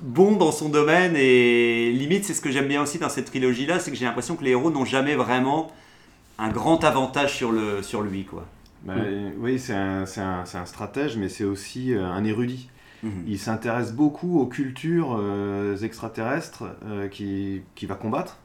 [0.02, 3.66] bon dans son domaine et limite c'est ce que j'aime bien aussi dans cette trilogie
[3.66, 5.72] là c'est que j'ai l'impression que les héros n'ont jamais vraiment
[6.40, 8.46] un grand avantage sur, le, sur lui quoi.
[8.84, 8.96] Bah,
[9.40, 12.70] Oui, c'est un, c'est un- c'est un stratège, mais c'est aussi euh, un érudit.
[13.28, 18.38] Il s'intéresse beaucoup aux cultures euh, extraterrestres euh, qui, qui va combattre.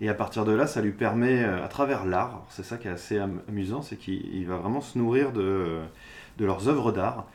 [0.00, 2.92] Et à partir de là, ça lui permet, à travers l'art, c'est ça qui est
[2.92, 5.80] assez am- amusant, c'est qu'il il va vraiment se nourrir de,
[6.38, 7.26] de leurs œuvres d'art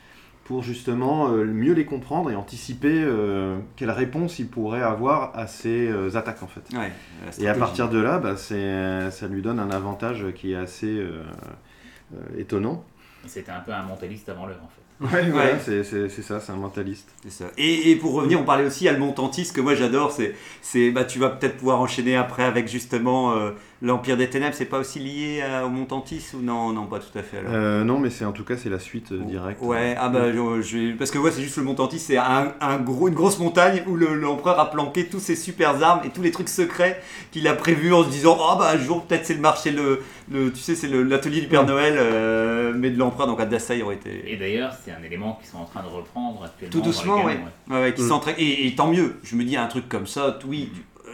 [0.49, 5.45] pour justement euh, mieux les comprendre et anticiper euh, quelle réponse il pourrait avoir à
[5.45, 6.75] ces euh, attaques en fait.
[6.75, 6.91] Ouais,
[7.39, 10.87] Et à partir de là, bah, c'est- ça lui donne un avantage qui est assez
[10.97, 11.21] euh,
[12.15, 12.83] euh, étonnant.
[13.27, 14.81] C'était un peu un mentaliste avant l'heure en fait.
[15.01, 15.55] Ouais, Ouais.
[15.63, 17.07] c'est c'est- c'est ça, c'est un mentaliste.
[17.29, 17.45] Ça.
[17.57, 20.11] Et, et pour revenir, on parlait aussi à le Montantis, que moi j'adore.
[20.11, 24.53] C'est, c'est, bah, tu vas peut-être pouvoir enchaîner après avec justement euh, l'Empire des Ténèbres.
[24.57, 26.73] C'est pas aussi lié à- au Montantis ou non?
[26.73, 27.37] Non, pas tout à fait.
[27.37, 27.51] Alors.
[27.53, 29.61] Euh, non, mais c'est en tout cas c'est la suite euh, directe.
[29.61, 32.77] Ouais, ah bah, je, je- parce que ouais, c'est juste le Montantis, c'est un, un
[32.79, 36.21] gros, une grosse montagne où le- l'empereur a planqué tous ses super armes et tous
[36.21, 39.33] les trucs secrets qu'il a prévus en se disant oh bah un jour peut-être c'est
[39.35, 43.27] le marché le, le tu sais c'est l'atelier du Père Noël euh, mais de l'empereur
[43.27, 45.87] donc à Dassai aurait été Et d'ailleurs, c'est un élément qu'ils sont en train de
[45.87, 46.71] reprendre actuellement.
[46.71, 47.37] tout doucement les ouais.
[47.69, 48.19] Ouais, ouais, qui Mm.
[48.37, 50.69] et, et tant mieux je me dis un truc comme ça oui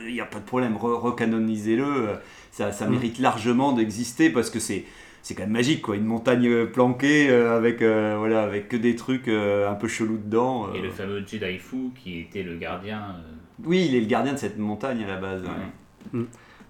[0.07, 2.15] il n'y a pas de problème re- recanonisez-le euh,
[2.51, 2.91] ça, ça Mm.
[2.91, 4.83] mérite largement d'exister parce que c'est
[5.21, 8.77] c'est quand même magique quoi une montagne euh, planquée euh, avec euh, voilà avec que
[8.77, 10.83] des trucs euh, un peu chelous dedans Et euh.
[10.83, 12.99] le fameux Jedi Fu qui était le gardien.
[12.99, 13.33] euh,
[13.65, 15.41] Oui, il est le gardien de cette montagne à la base.
[15.41, 16.19] ouais.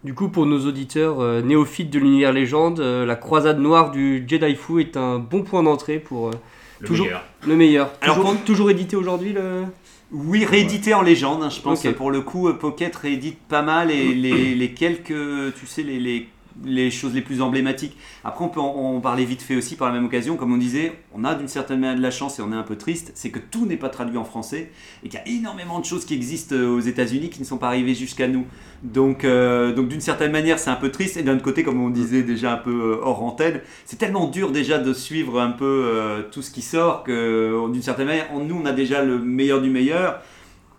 [0.06, 4.24] Du coup, pour nos auditeurs euh, néophytes de l'univers légende, euh, la croisade noire du
[4.28, 6.32] Jedi Fu est un bon point d'entrée pour euh,
[6.80, 7.24] le Toujours- meilleur.
[7.48, 7.90] le meilleur.
[8.02, 9.64] Alors, toujours, pour- toujours édité aujourd'hui le...
[10.12, 11.84] Oui, réédité en légende, hein, je pense.
[11.84, 11.92] Ok.
[11.96, 16.28] Pour le coup, Pocket réédite pas mal et les, les quelques, tu sais, les, les,
[16.64, 17.98] les choses les plus emblématiques.
[18.24, 20.38] Après, on peut en, parler vite fait aussi par la même occasion.
[20.38, 22.64] Comme on disait, on a d'une certaine manière de la chance et on est un
[22.64, 24.72] peu triste, c'est que tout n'est pas traduit en français
[25.04, 27.58] et qu'il y a énormément de choses qui existent euh, aux États-Unis qui ne sont
[27.58, 28.46] pas arrivées jusqu'à nous.
[28.84, 31.18] Donc, euh, donc d'une certaine manière, c'est un peu triste.
[31.18, 34.28] Et d'un autre côté, comme on disait déjà un peu euh, hors antenne, c'est tellement
[34.28, 38.40] dur déjà de suivre un peu tout ce qui sort que, d'une certaine manière, on-
[38.46, 40.22] nous, on a déjà le meilleur du meilleur.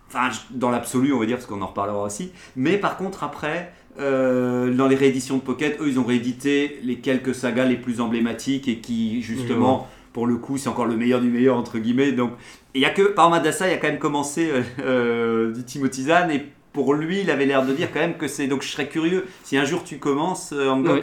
[0.09, 2.31] Enfin, dans l'absolu, on va dire, parce qu'on en reparlera aussi.
[2.55, 6.97] Mais par contre, après, euh, dans les rééditions de Pocket, eux, ils ont réédité les
[6.97, 11.21] quelques sagas les plus emblématiques et qui, justement, pour le coup, c'est encore le meilleur
[11.21, 12.11] du meilleur, entre guillemets.
[12.11, 12.31] Donc,
[12.73, 16.03] il y a que, par Madassa, il a quand même commencé euh, euh, du Timothy
[16.03, 18.47] Zahn, et pour lui, il avait l'air de dire quand même que c'est.
[18.47, 21.01] Donc, je serais curieux, si un jour tu commences, euh,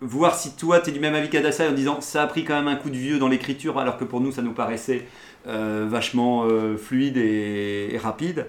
[0.00, 2.54] voir si toi, tu es du même avis qu'Adassa en disant ça a pris quand
[2.54, 5.06] même un coup de vieux dans l'écriture, alors que pour nous, ça nous paraissait
[5.46, 8.46] euh, vachement fluide et, et rapide.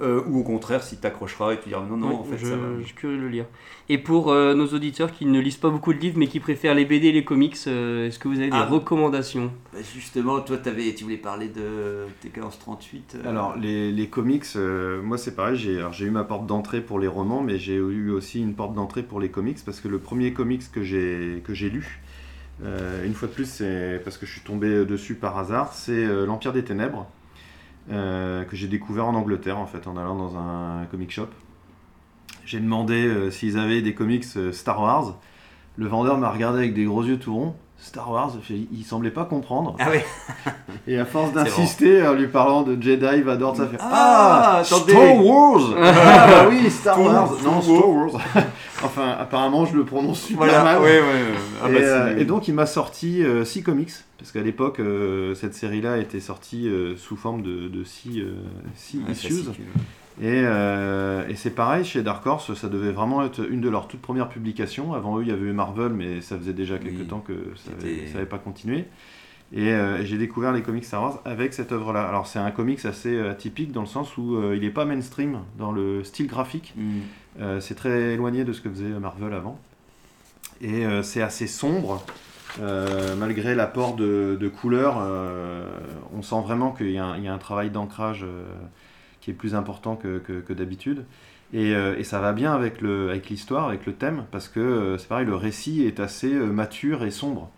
[0.00, 2.46] Euh, ou au contraire, si tu t'accrocheras et tu diras non, non, en fait, je,
[2.46, 2.66] ça va.
[2.80, 3.46] je suis curieux de le lire.
[3.88, 6.74] Et pour euh, nos auditeurs qui ne lisent pas beaucoup de livres mais qui préfèrent
[6.76, 8.64] les BD et les comics, euh, est-ce que vous avez Ah.
[8.64, 9.50] des recommandations?
[9.72, 13.16] Bah, Justement, toi, avais, tu voulais parler de TK11 38.
[13.24, 17.00] euh, Alors, les, les comics, euh, moi c'est pareil, j'ai eu ma porte d'entrée pour
[17.00, 19.98] les romans, mais j'ai eu aussi une porte d'entrée pour les comics, parce que le
[19.98, 22.00] premier comics que j'ai que j'ai lu,
[22.62, 25.92] euh, une fois de plus, c'est parce que je suis tombé dessus par hasard, c'est
[26.04, 27.08] euh, L'Empire des Ténèbres,
[27.90, 31.28] euh, que j'ai découvert en Angleterre, en fait, en allant dans un comic shop.
[32.44, 35.18] J'ai demandé euh, s'ils avaient des comics euh, Star Wars.
[35.76, 37.56] Le vendeur m'a regardé avec des gros yeux tout ronds.
[37.80, 38.32] Star Wars.
[38.50, 39.76] Il semblait pas comprendre.
[39.78, 39.98] Ah oui.
[40.86, 44.92] Et à force d'insister en lui parlant de Jedi, Vador, ça fait Ah, attendez.
[44.92, 47.32] Star Wars Ah bah oui, Star Wars.
[47.44, 48.20] Non, Star Wars
[48.84, 50.78] Enfin, apparemment, je le prononce super Voilà, mal.
[50.82, 51.24] ouais, ouais, ouais.
[51.62, 55.34] Ah et, bah, euh, et donc il m'a sorti 6 comics, parce qu'à l'époque euh,
[55.34, 59.34] cette série-là était sortie euh, sous forme de 6 Ouais, issues.
[60.20, 63.86] Et, euh, et c'est pareil chez Dark Horse, ça devait vraiment être une de leurs
[63.86, 64.92] toutes premières publications.
[64.94, 67.34] Avant eux, il y avait eu Marvel, mais ça faisait déjà quelques Oui, temps que
[67.56, 67.70] ça
[68.14, 68.86] n'avait pas continué.
[69.52, 72.06] Et euh, j'ai découvert les comics Star Wars avec cette œuvre-là.
[72.06, 74.84] Alors c'est un comics assez euh, atypique dans le sens où euh, il n'est pas
[74.84, 76.74] mainstream dans le style graphique.
[76.76, 76.98] Mm.
[77.40, 79.58] Euh, c'est très éloigné de ce que faisait Marvel avant.
[80.60, 82.04] Et c'est assez sombre.
[83.16, 85.00] Malgré l'apport de, de couleurs,
[86.12, 88.26] on sent vraiment qu'il y, a un- il y a un travail d'ancrage
[89.28, 91.04] qui est plus important que, que- que d'habitude.
[91.52, 94.58] Et, euh, et ça va bien avec le- avec l'histoire, avec, le thème, parce que
[94.58, 97.50] euh, c'est pareil, le récit est assez euh, mature et sombre.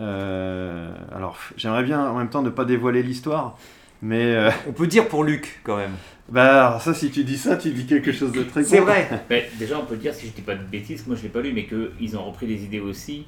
[0.00, 3.56] Euh, alors, j'aimerais bien en même temps ne pas dévoiler l'histoire,
[4.02, 5.92] mais euh, On peut dire pour Luc quand même.
[6.28, 9.08] bah, alors ça, si tu dis ça, tu dis quelque chose de très C'est vrai.
[9.60, 11.52] Déjà, on peut dire, si je dis pas de bêtises, moi je l'ai pas lu,
[11.52, 13.26] mais qu'ils ont repris des idées aussi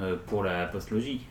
[0.00, 1.26] euh, pour la postlogie.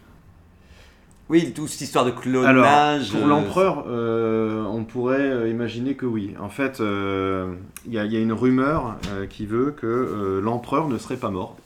[1.27, 3.11] Oui, toute cette histoire de Alors, clonage.
[3.11, 6.35] pour euh, l'empereur, euh, on pourrait euh, imaginer que oui.
[6.39, 7.55] En fait, euh,
[7.87, 11.17] il y, a- il y a une rumeur euh, qui veut que l'empereur ne serait
[11.17, 11.57] pas mort.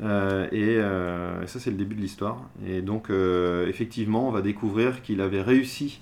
[0.00, 0.78] Et,
[1.46, 2.38] ça, c'est le début de l'histoire.
[2.66, 3.10] Et donc,
[3.68, 6.00] effectivement, on va découvrir qu'il avait réussi.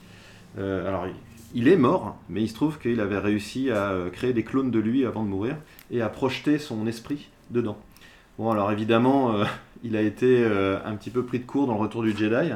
[0.59, 1.07] alors,
[1.55, 4.79] il- est mort, mais il se trouve qu'il avait réussi à créer des clones de
[4.79, 5.57] lui avant de mourir
[5.91, 7.77] et à projeter son esprit dedans.
[8.39, 9.35] Bon, alors évidemment,
[9.85, 10.43] il a été
[10.87, 12.53] un petit peu pris de court dans le retour du Jedi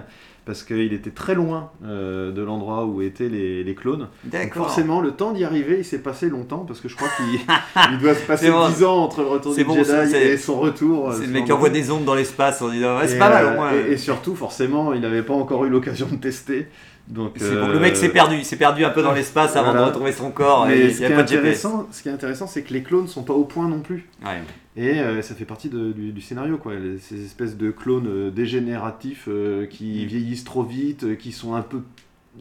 [0.47, 4.09] parce qu'il était très loin euh, de l'endroit où étaient les, les clones.
[4.25, 7.41] Donc forcément, le temps d'y arriver, il s'est passé longtemps parce que je crois qu'il
[7.93, 8.69] il doit se passer C'est bon.
[8.69, 11.11] 10 ans entre le retour du bon, Jedi et son retour.
[11.11, 13.29] euh, C'est le mec qui envoie des ondes dans l'espace en disant ouais, c'est pas
[13.29, 13.73] mal euh, au moins.
[13.75, 16.69] Et, et surtout, forcément, il n'avait pas encore eu l'occasion de tester.
[17.09, 19.71] Donc, bon, euh, Le mec s'est perdu, il s'est perdu un peu dans l'espace avant
[19.71, 19.83] Voilà.
[19.83, 20.67] de retrouver son corps.
[20.67, 23.07] Mais ce qui, a pas de intéressant, ce qui est intéressant, c'est que les clones
[23.07, 24.07] sont pas au point non plus.
[24.25, 24.43] Ouais.
[24.77, 26.75] Et euh, ça fait partie de- du, du scénario, quoi.
[26.75, 30.09] Les- Ces espèces de clones euh, dégénératifs euh, qui Mm.
[30.09, 31.81] vieillissent trop vite, euh, qui sont un peu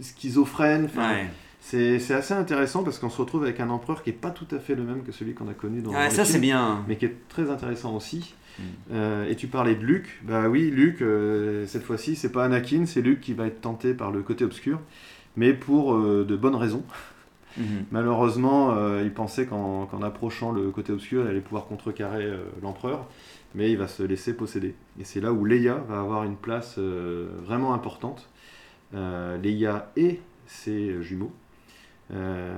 [0.02, 0.90] schizophrènes.
[0.98, 1.28] Ouais.
[1.68, 4.60] C'est assez intéressant parce qu'on se retrouve avec un empereur qui est pas tout à
[4.60, 6.86] fait le même que celui qu'on a connu dans, dans les ça c'est bien.
[6.88, 8.36] mais qui est très intéressant aussi.
[8.60, 8.64] Mm.
[8.92, 12.86] Euh, et tu parlais de Luke, bah oui, Luke, euh, cette fois-ci, c'est pas Anakin,
[12.86, 14.80] c'est Luke qui va être tenté par le côté obscur,
[15.36, 16.84] mais pour euh, de bonnes raisons.
[17.58, 17.86] Mhm.
[17.92, 22.30] Malheureusement, il pensait qu'en approchant le côté obscur, il allait pouvoir contrecarrer
[22.62, 23.08] l'empereur,
[23.56, 24.76] mais il va se laisser posséder.
[25.00, 28.28] Et c'est là où Leia va avoir une place vraiment importante.
[28.92, 31.32] Leia et ses jumeaux.
[32.14, 32.54] Euh,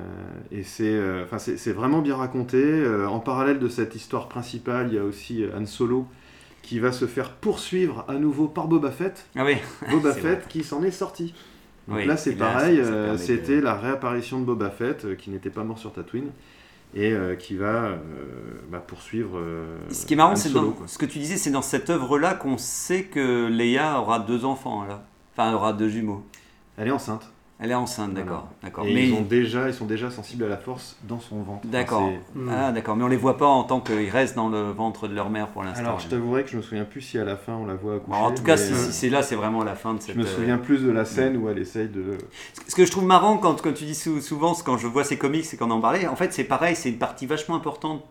[0.52, 2.58] et c'est euh, enfin, c'est vraiment bien raconté.
[2.62, 6.06] Euh, en parallèle de cette histoire principale, il y a aussi Han Solo
[6.62, 9.28] qui va se faire poursuivre à nouveau par Boba Fett.
[9.38, 9.56] Ah oui.
[9.90, 11.34] Boba Fett qui s'en est sorti.
[11.88, 15.50] Donc Oui, là, c'est pareil, de- c'était la réapparition de Boba Fett euh, qui n'était
[15.50, 16.32] pas mort sur Tatooine
[16.94, 17.98] et euh, qui va euh,
[18.70, 19.42] bah, poursuivre.
[19.90, 23.04] Ce qui est marrant, c'est ce que tu disais, c'est dans cette œuvre-là qu'on sait
[23.04, 25.06] que Leia aura deux enfants là.
[25.38, 26.26] Enfin, aura deux jumeaux.
[26.78, 27.32] Elle est enceinte.
[27.60, 28.44] Elle est enceinte, Voilà.
[28.62, 28.86] d'accord.
[28.86, 31.66] Et Mais ils, ont déjà, ils sont déjà sensibles à la force dans son ventre.
[31.68, 32.08] D'accord.
[32.36, 35.08] c'est- Ah d'accord, mais on les voit pas en tant qu'ils restent dans le ventre
[35.08, 35.84] de leur mère pour l'instant.
[35.86, 37.96] Alors, je t'avouerai que je me souviens plus si à la fin on la voit
[37.96, 38.16] accoucher.
[38.16, 40.02] Alors, en tout cas, mais, si, euh, si c'est là, c'est vraiment la fin de
[40.02, 40.14] cette.
[40.14, 42.20] je me euh, souviens plus de la scène où elle essaye de.
[42.68, 45.04] Ce que je trouve marrant quand, quand tu dis sou- souvent, c'est quand je vois
[45.04, 48.04] ces comics et qu'on en parlait, en fait c'est pareil, c'est une partie vachement importante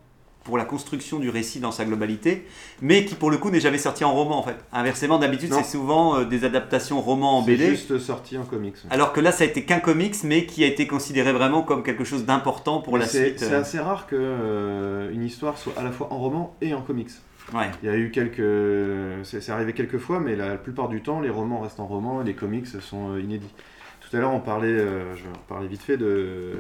[0.47, 2.47] pour la construction du récit dans sa globalité,
[2.81, 4.55] mais qui pour le coup n'est jamais sorti en roman en fait.
[4.73, 8.77] Inversement, d'habitude c'est souvent euh, des adaptations romans en C'est BD, juste sorti en comics.
[8.91, 11.83] alors que là ça a été qu'un comics, mais qui a été considéré vraiment comme
[11.83, 13.41] quelque chose d'important pour Mais la suite.
[13.41, 13.61] C'est euh.
[13.61, 17.11] assez rare que euh, une histoire soit à la fois en roman et en comics.
[17.53, 17.67] Ouais.
[17.83, 19.25] Il y a eu quelques.
[19.25, 22.25] C'est arrivé quelques fois, mais la plupart du temps, les romans restent en roman et
[22.25, 23.53] les comics sont euh, inédits.
[24.01, 26.53] Tout à l'heure, on parlait, je vais en reparler vite fait, de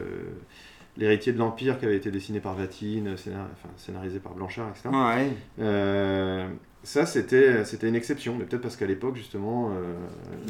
[0.99, 4.89] L'héritier de l'Empire qui avait été dessiné par Vatine, scénar- enfin, scénarisé par Blanchard, etc.
[4.91, 5.31] Ouais.
[5.61, 6.49] Euh,
[6.83, 9.95] ça, c'était c'était une exception, mais peut-être parce qu'à l'époque, justement, euh,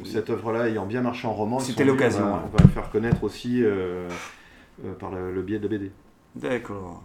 [0.05, 2.41] cette œuvre-là ayant bien marché en roman, C'était l'occasion, On va, ouais.
[2.53, 4.09] on va le faire connaître aussi euh,
[4.85, 5.91] euh, par le, le biais de la BD.
[6.37, 7.03] D'accord.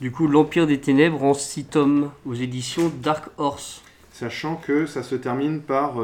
[0.00, 3.82] Du coup, L'Empire des Ténèbres en 6 tomes aux éditions Dark Horse.
[4.12, 5.94] Sachant que ça se termine par.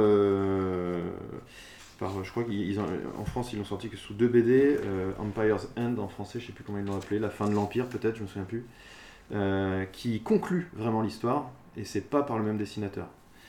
[2.02, 4.76] Euh, par je crois qu'en France, ils l'ont sorti que sous deux BD.
[4.84, 7.18] euh, Empire's End en français, je sais plus comment ils l'ont appelé.
[7.18, 8.64] La fin de l'Empire, peut-être, je me souviens plus.
[9.34, 11.50] euh, qui conclut vraiment l'histoire.
[11.76, 13.06] Et c'est pas par le même dessinateur.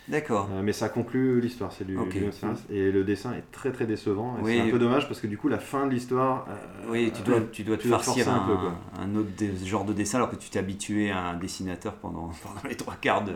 [0.08, 0.50] D'accord.
[0.54, 2.10] Euh, mais ça conclut l'histoire, c'est du, Ok.
[2.10, 2.30] du.
[2.70, 4.38] Et le dessin est très très décevant.
[4.38, 4.54] Et Oui.
[4.56, 6.46] C'est un peu dommage parce que du coup, la fin de l'histoire.
[6.50, 8.76] euh, Oui, tu dois, tu dois te tu farcir un, un peu, quoi.
[9.00, 9.30] un autre
[9.66, 12.96] genre de dessin alors que tu t'es habitué à un dessinateur pendant, pendant les trois
[12.96, 13.34] quarts de,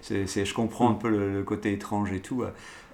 [0.00, 2.42] c'est, je comprends un peu le, le côté étrange et tout.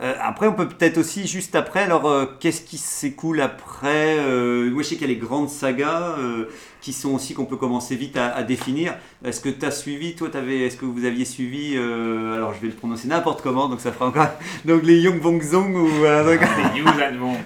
[0.00, 4.68] Euh, après, on peut peut-être aussi, juste après, alors, euh, qu'est-ce qui s'écoule après euh,
[4.72, 6.46] Moi, je sais qu'il y a les grandes sagas euh,
[6.80, 8.96] qui sont aussi qu'on peut commencer vite à, à définir.
[9.24, 12.66] Est-ce que tu as suivi, toi, est-ce que vous aviez suivi, euh, alors je vais
[12.66, 14.26] le prononcer n'importe comment, donc ça fera encore.
[14.64, 16.05] Donc les Young Bong Zong ou.
[16.05, 16.40] euh, donc-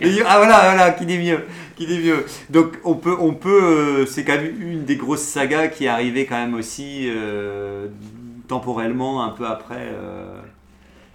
[0.01, 1.45] Les Ah voilà, voilà, qui dit mieux,
[1.77, 2.25] qui dit mieux.
[2.49, 5.89] Donc on peut, on peut, euh, c'est quand même une des grosses sagas qui est
[5.89, 7.89] arrivée quand même aussi euh,
[8.49, 9.91] temporellement un peu après.
[9.93, 10.41] euh.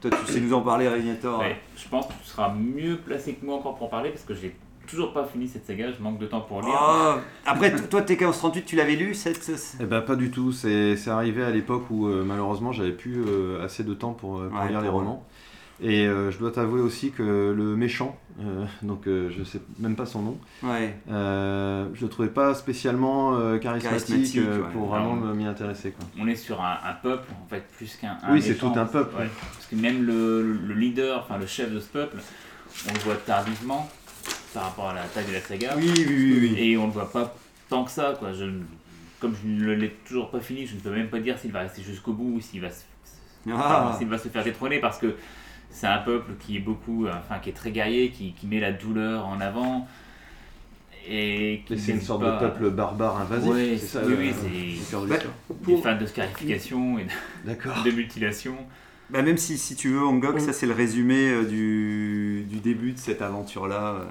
[0.02, 3.34] Toi, tu sais nous en parler, Régnator Ouais, je pense que tu seras mieux placé
[3.36, 4.54] que moi encore pour en parler parce que j'ai
[4.86, 6.74] toujours pas fini cette saga, je manque de temps pour lire.
[6.78, 7.14] Oh,
[7.46, 9.42] après, toi, TK1138, tu l'avais lu cette...
[9.42, 12.92] ce- Eh ben pas du tout, c'est c'est arrivé à l'époque où euh, malheureusement j'avais
[12.92, 15.26] plus euh, assez de temps pour, euh, pour Ouais, lire les romans.
[15.82, 17.24] Et euh, je dois t'avouer aussi que
[17.56, 20.96] le méchant, euh, donc euh, je sais même pas son nom, Ouais.
[21.12, 24.72] euh, je le trouvais pas spécialement euh, charismatique, Charismatique, euh, ouais.
[24.74, 25.92] pour vraiment m'y intéresser.
[25.92, 26.06] Quoi.
[26.20, 28.18] On est sur un, un peuple en fait plus qu'un.
[28.30, 28.46] Oui, méchant.
[28.48, 29.16] c'est tout un peuple.
[29.18, 29.30] Ouais.
[29.54, 32.18] Parce que même le, le leader, enfin le chef de ce peuple,
[32.90, 33.88] on le voit tardivement
[34.54, 35.74] par rapport à la taille de la saga.
[35.78, 36.40] Oui, oui, oui.
[36.42, 36.56] oui.
[36.60, 37.36] Et on le voit pas
[37.70, 38.34] tant que ça, quoi.
[38.34, 38.64] Je, ne-
[39.20, 41.60] comme je ne l'ai toujours pas fini, je ne peux même pas dire s'il va
[41.60, 42.84] rester jusqu'au bout ou s'il va, se-
[43.50, 43.92] Ah.
[43.94, 45.16] enfin, va se faire détrôner parce que
[45.74, 48.60] c'est un peuple qui est beaucoup, euh, enfin qui est très guerrier, qui, qui met
[48.62, 49.86] la douleur en avant
[51.10, 54.34] et qui c'est une sorte pas- de peuple barbare invasif, Ouais, c'est ça oui, le
[54.34, 55.06] c'est Bah, l'histoire.
[55.68, 57.06] des fans de scarification et
[57.46, 58.56] de, mutilation.
[59.10, 62.94] Bah, même si, si tu veux, Angok, ça c'est le résumé euh, du, du début
[62.94, 63.96] de cette aventure-là.
[64.00, 64.06] euh.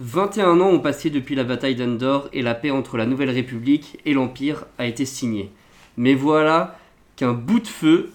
[0.00, 3.98] 21 ans ont passé depuis la bataille d'Endor et la paix entre la Nouvelle République
[4.04, 5.50] et l'Empire a été signée.
[5.96, 6.76] Mais voilà
[7.14, 8.10] qu'un bout de feu,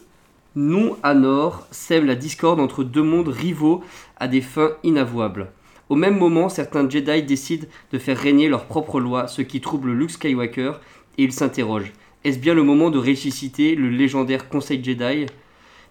[0.56, 3.84] non à nord, sème la discorde entre deux mondes rivaux
[4.18, 5.52] à des fins inavouables.
[5.88, 9.92] Au même moment, certains Jedi décident de faire régner leurs propres lois, ce qui trouble
[9.92, 10.74] Luke Skywalker,
[11.18, 11.94] et il s'interroge.
[12.24, 15.26] Est-ce bien le moment de ressusciter le légendaire Conseil Jedi?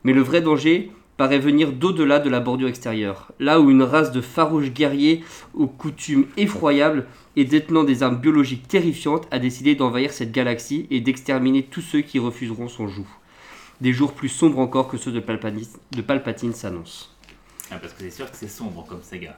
[0.05, 4.13] Mais le vrai danger paraît venir d'au-delà de la bordure extérieure, là où une race
[4.13, 7.07] de farouches guerriers aux coutumes effroyables
[7.37, 12.01] et détenant des armes biologiques terrifiantes a décidé d'envahir cette galaxie et d'exterminer tous ceux
[12.01, 13.05] qui refuseront son joug.
[13.81, 17.09] Des jours plus sombres encore que ceux de Palpatine, de Palpatine s'annoncent.
[17.71, 19.37] Ah, parce que c'est sûr que c'est sombre comme saga.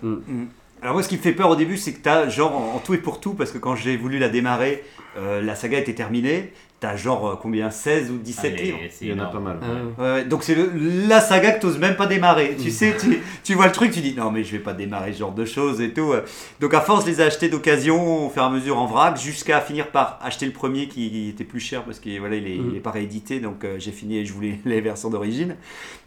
[0.81, 2.79] Alors moi, ce qui me fait peur au début, c'est que t'as genre en, en
[2.81, 4.83] tout et pour tout, parce que quand j'ai voulu la démarrer,
[5.17, 6.53] euh, la saga était terminée.
[6.83, 9.27] T'as genre euh, combien 16 ou 17 Ah, mais livres c'est Il y en a
[9.27, 9.59] pas mal.
[9.99, 10.73] Ouais, ouais, donc c'est le-
[11.07, 12.57] la saga que t'oses même pas démarrer.
[12.61, 15.13] Tu sais, tu, tu vois le truc, tu dis non mais je vais pas démarrer
[15.13, 16.13] ce genre de choses et tout.
[16.61, 19.61] Donc à force, les ai achetés d'occasion, au fur et à mesure en vrac, jusqu'à
[19.61, 22.77] finir par acheter le premier qui était plus cher parce qu'il voilà, il est, il
[22.77, 25.55] est pas réédité, donc euh, j'ai fini et je voulais les versions d'origine.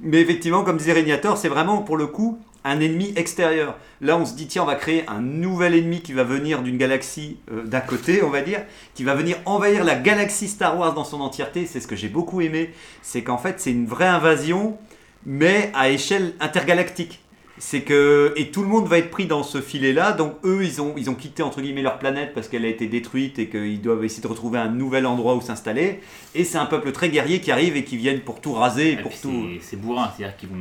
[0.01, 3.77] Mais effectivement, comme disait Régnator, c'est vraiment pour le coup un ennemi extérieur.
[4.01, 6.77] Là, on se dit tiens, on va créer un nouvel ennemi qui va venir d'une
[6.77, 8.63] galaxie euh, d'à côté, on va dire,
[8.95, 11.65] qui va venir envahir la galaxie Star Wars dans son entièreté.
[11.65, 14.77] C'est ce que j'ai beaucoup aimé, c'est qu'en fait, c'est une vraie invasion,
[15.25, 17.21] mais à échelle intergalactique.
[17.57, 20.11] C'est que et tout le monde va être pris dans ce filet-là.
[20.11, 22.87] Donc eux, ils ont ils ont quitté entre guillemets leur planète parce qu'elle a été
[22.87, 26.01] détruite et qu'ils doivent essayer de retrouver un nouvel endroit où s'installer.
[26.33, 28.97] Et c'est un peuple très guerrier qui arrive et qui viennent pour tout raser, et
[28.97, 29.47] pour tout.
[29.61, 30.57] c'est- C'est bourrin, c'est-à-dire qu'ils vont,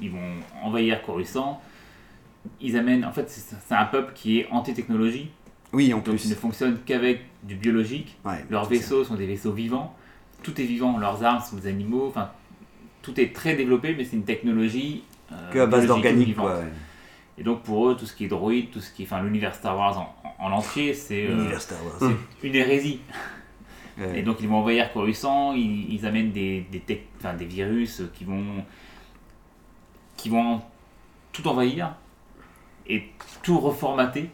[0.00, 0.18] ils vont
[0.64, 1.60] envahir Coruscant.
[2.60, 5.28] Ils amènent, en fait, c'est un peuple qui est anti-technologie,
[5.72, 6.24] Oui, en donc plus.
[6.24, 8.16] ils ne fonctionnent qu'avec du biologique.
[8.24, 8.70] Ouais, Leurs ça.
[8.70, 9.94] vaisseaux sont des vaisseaux vivants.
[10.42, 12.06] Tout est vivant, leurs armes sont des animaux.
[12.08, 12.30] Enfin,
[13.00, 15.04] tout est très développé, mais c'est une technologie
[15.52, 16.36] que à base d'organique.
[17.38, 19.76] Et donc pour eux, tout ce qui est droïde, tout ce qui enfin, l'univers Star
[19.76, 21.96] Wars en, en entier, c'est euh, L'univers Star Wars.
[22.40, 23.00] c'est une hérésie.
[23.98, 24.18] Ouais.
[24.20, 27.00] Et donc ils vont envahir Coruscant, ils, ils amènent des, des, tech-
[27.38, 28.42] des virus qui vont,
[30.16, 30.60] qui vont
[31.32, 31.94] tout envahir
[32.86, 33.04] et
[33.42, 34.28] tout reformater,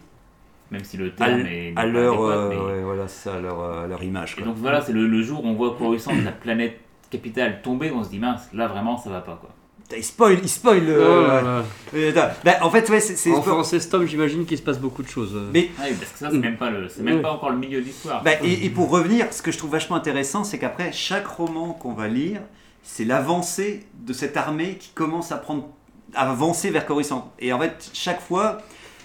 [0.70, 4.02] même si le terme est à leur, euh, mais- ouais, voilà, ça, leur, euh, leur
[4.02, 4.32] image.
[4.32, 4.46] Et quoi.
[4.46, 6.80] donc voilà, c'est le, le jour où on voit Coruscant, la planète
[7.10, 9.50] capitale, tomber, on se dit mince, là vraiment ça va pas quoi.
[9.96, 10.84] Il spoil, il spoil.
[10.86, 11.62] Euh,
[11.94, 12.12] ouais.
[12.14, 13.32] Euh, bah, en fait, ouais, c'est.
[13.32, 15.34] En français, Stom, j'imagine qu'il se passe beaucoup de choses.
[15.54, 17.22] Mais Ah oui, parce que ça c'est même pas le, c'est même Ouais.
[17.22, 18.22] pas encore le milieu de l'histoire.
[18.22, 21.72] Bah, et, et pour revenir, ce que je trouve vachement intéressant, c'est qu'après, chaque roman
[21.72, 22.40] qu'on va lire,
[22.82, 25.68] c'est l'avancée de cette armée qui commence à prendre,
[26.14, 27.32] à avancer vers Coruscant.
[27.38, 28.58] Et en fait, chaque fois,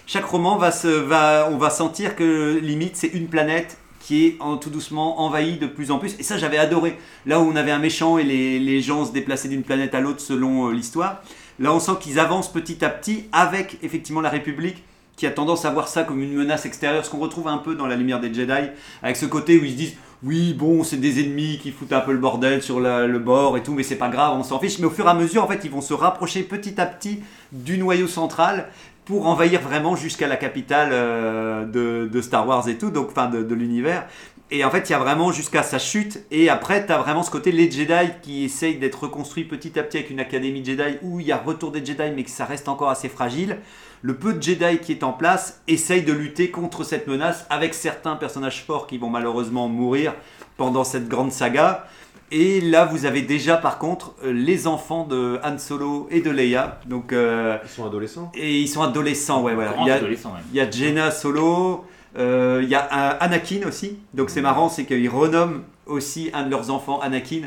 [0.06, 4.38] chaque roman va se, va, on va sentir que limite c'est une planète qui est
[4.60, 6.14] tout doucement envahie de plus en plus.
[6.18, 6.98] Et ça, j'avais adoré.
[7.24, 10.20] Là où on avait un méchant et les, gens se déplaçaient d'une planète à l'autre
[10.20, 11.22] selon euh, l'histoire,
[11.58, 14.82] là on sent qu'ils avancent petit à petit avec effectivement la République
[15.16, 17.76] qui a tendance à voir ça comme une menace extérieure, ce qu'on retrouve un peu
[17.76, 18.68] dans la lumière des Jedi,
[19.02, 22.00] avec ce côté où ils se disent oui bon c'est des ennemis qui foutent un
[22.00, 24.80] peu le bordel sur le bord et tout, mais c'est pas grave, on s'en fiche.
[24.80, 27.20] Mais au fur et à mesure en fait ils vont se rapprocher petit à petit
[27.52, 28.68] du noyau central
[29.04, 33.42] pour envahir vraiment jusqu'à la capitale euh, de, Star Wars et tout, donc enfin de,
[33.42, 34.06] de l'univers.
[34.50, 36.24] Et en fait, il y a vraiment jusqu'à sa chute.
[36.30, 39.82] Et après, tu as vraiment ce côté les Jedi qui essayent d'être reconstruits petit à
[39.82, 42.44] petit avec une académie Jedi où il y a retour des Jedi, mais que ça
[42.44, 43.58] reste encore assez fragile.
[44.02, 47.72] Le peu de Jedi qui est en place essaye de lutter contre cette menace avec
[47.72, 50.14] certains personnages forts qui vont malheureusement mourir
[50.56, 51.86] pendant cette grande saga.
[52.32, 56.30] Et là, vous avez déjà par contre euh, les enfants de Han Solo et de
[56.30, 56.80] Leia.
[56.86, 58.32] Donc, euh, Ils sont adolescents.
[58.34, 59.72] et ils sont adolescents, ouais, voilà.
[59.72, 60.42] Grand Il y a, adolescent, même.
[60.52, 61.84] il y a Jenna Solo,
[62.18, 63.98] euh, il y a Anakin aussi.
[64.14, 67.42] Donc c'est marrant, c'est qu'ils renomment aussi un de leurs enfants Anakin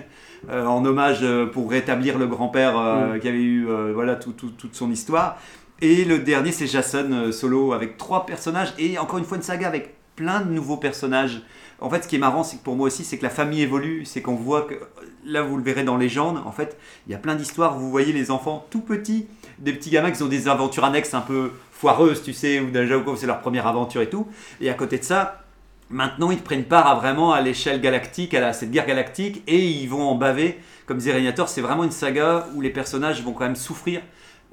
[0.49, 4.51] euh, en hommage pour rétablir le grand-père euh, qui avait eu euh, voilà tout- tout-
[4.57, 5.37] toute son histoire.
[5.81, 9.67] Et le dernier c'est Jason Solo avec trois personnages et encore une fois une saga
[9.67, 11.41] avec plein de nouveaux personnages.
[11.79, 13.61] En fait, ce qui est marrant, c'est que pour moi aussi, c'est que la famille
[13.61, 14.03] évolue.
[14.05, 14.75] C'est qu'on voit que
[15.25, 16.41] là, vous le verrez dans Légende.
[16.45, 17.77] En fait, il y a plein d'histoires.
[17.77, 19.27] Vous voyez les enfants tout petits,
[19.59, 22.97] des petits gamins qui ont des aventures annexes un peu foireuses, tu sais, ou déjà
[22.97, 24.27] ou c'est leur première aventure et tout.
[24.59, 25.43] Et à côté de ça,
[25.89, 30.03] maintenant, ils prennent part vraiment à l'échelle galactique, à cette guerre galactique, et ils vont
[30.03, 30.59] en baver.
[30.87, 34.01] Comme disait Régnator, c'est vraiment une saga où les personnages vont quand même souffrir,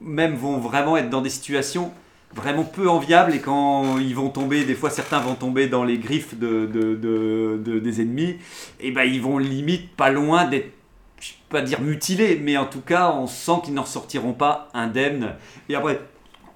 [0.00, 1.92] même vont vraiment être dans des situations
[2.34, 5.98] vraiment peu enviables et quand ils vont tomber, des fois certains vont tomber dans les
[5.98, 8.36] griffes de, de- de- de- des ennemis,
[8.80, 10.70] et ben ils vont limite pas loin d'être,
[11.20, 14.68] je vais pas dire mutilés, mais en tout cas on sent qu'ils n'en sortiront pas
[14.74, 15.34] indemnes.
[15.68, 16.00] Et après,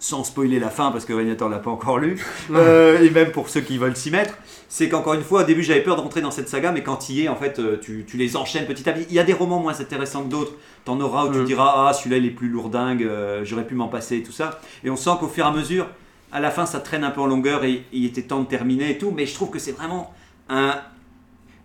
[0.01, 3.49] sans spoiler la fin parce que Régnator l'a pas encore lu, euh, et même pour
[3.49, 4.34] ceux qui veulent s'y mettre,
[4.68, 7.09] c'est qu'encore une fois, au début j'avais peur de rentrer dans cette saga, mais quand
[7.09, 9.07] il y es, en fait, euh, tu, tu les enchaînes petit à petit.
[9.09, 10.53] Il y a des romans moins intéressants que d'autres.
[10.84, 11.44] T'en auras où tu Mm.
[11.44, 14.61] diras, ah celui-là il est plus lourdingue, euh, j'aurais pu m'en passer et tout ça.
[14.84, 15.86] Et on sent qu'au fur et à mesure,
[16.30, 18.90] à la fin ça traîne un peu en longueur et il était temps de terminer
[18.90, 20.14] et tout, mais je trouve que c'est vraiment
[20.49, 20.74] un.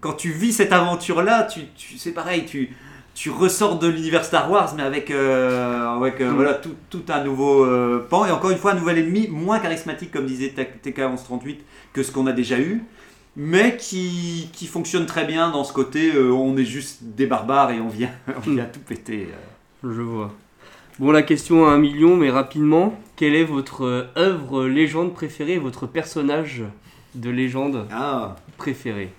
[0.02, 2.76] Quand tu vis cette aventure-là, tu, tu, c'est pareil, tu,
[3.16, 6.36] tu ressors de l'univers Star Wars, mais avec, euh, avec euh, Mm.
[6.36, 9.60] voilà, tout, tout un nouveau euh, pan, et encore une fois un nouvel ennemi, moins
[9.60, 10.54] charismatique, comme disait
[10.84, 11.58] TK1138,
[11.94, 12.84] que ce qu'on a déjà eu,
[13.36, 17.80] mais qui, qui fonctionne très bien dans ce côté, on est juste des barbares et
[17.80, 18.12] on vient,
[18.48, 19.30] on vient tout péter.
[19.84, 20.32] Je vois.
[21.00, 25.88] Bon, la question à un million, mais rapidement, quelle est votre œuvre légende préférée, votre
[25.88, 26.64] personnage
[27.16, 28.36] de légende Ah.
[28.58, 29.12] préféré?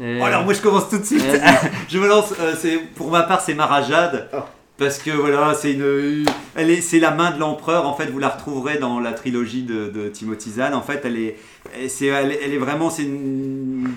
[0.00, 1.24] Euh, Oh, alors moi je commence tout de suite.
[1.88, 2.34] Je me lance.
[2.38, 4.46] euh, c'est pour ma part c'est Marajade Ah.
[4.76, 6.24] parce que voilà c'est une,
[6.54, 7.86] elle est, c'est la main de l'empereur.
[7.86, 10.74] En fait vous la retrouverez dans la trilogie de, de Timothy Zahn.
[10.74, 11.36] En fait elle est,
[11.88, 13.88] c'est, elle, est- elle est vraiment, c'est une-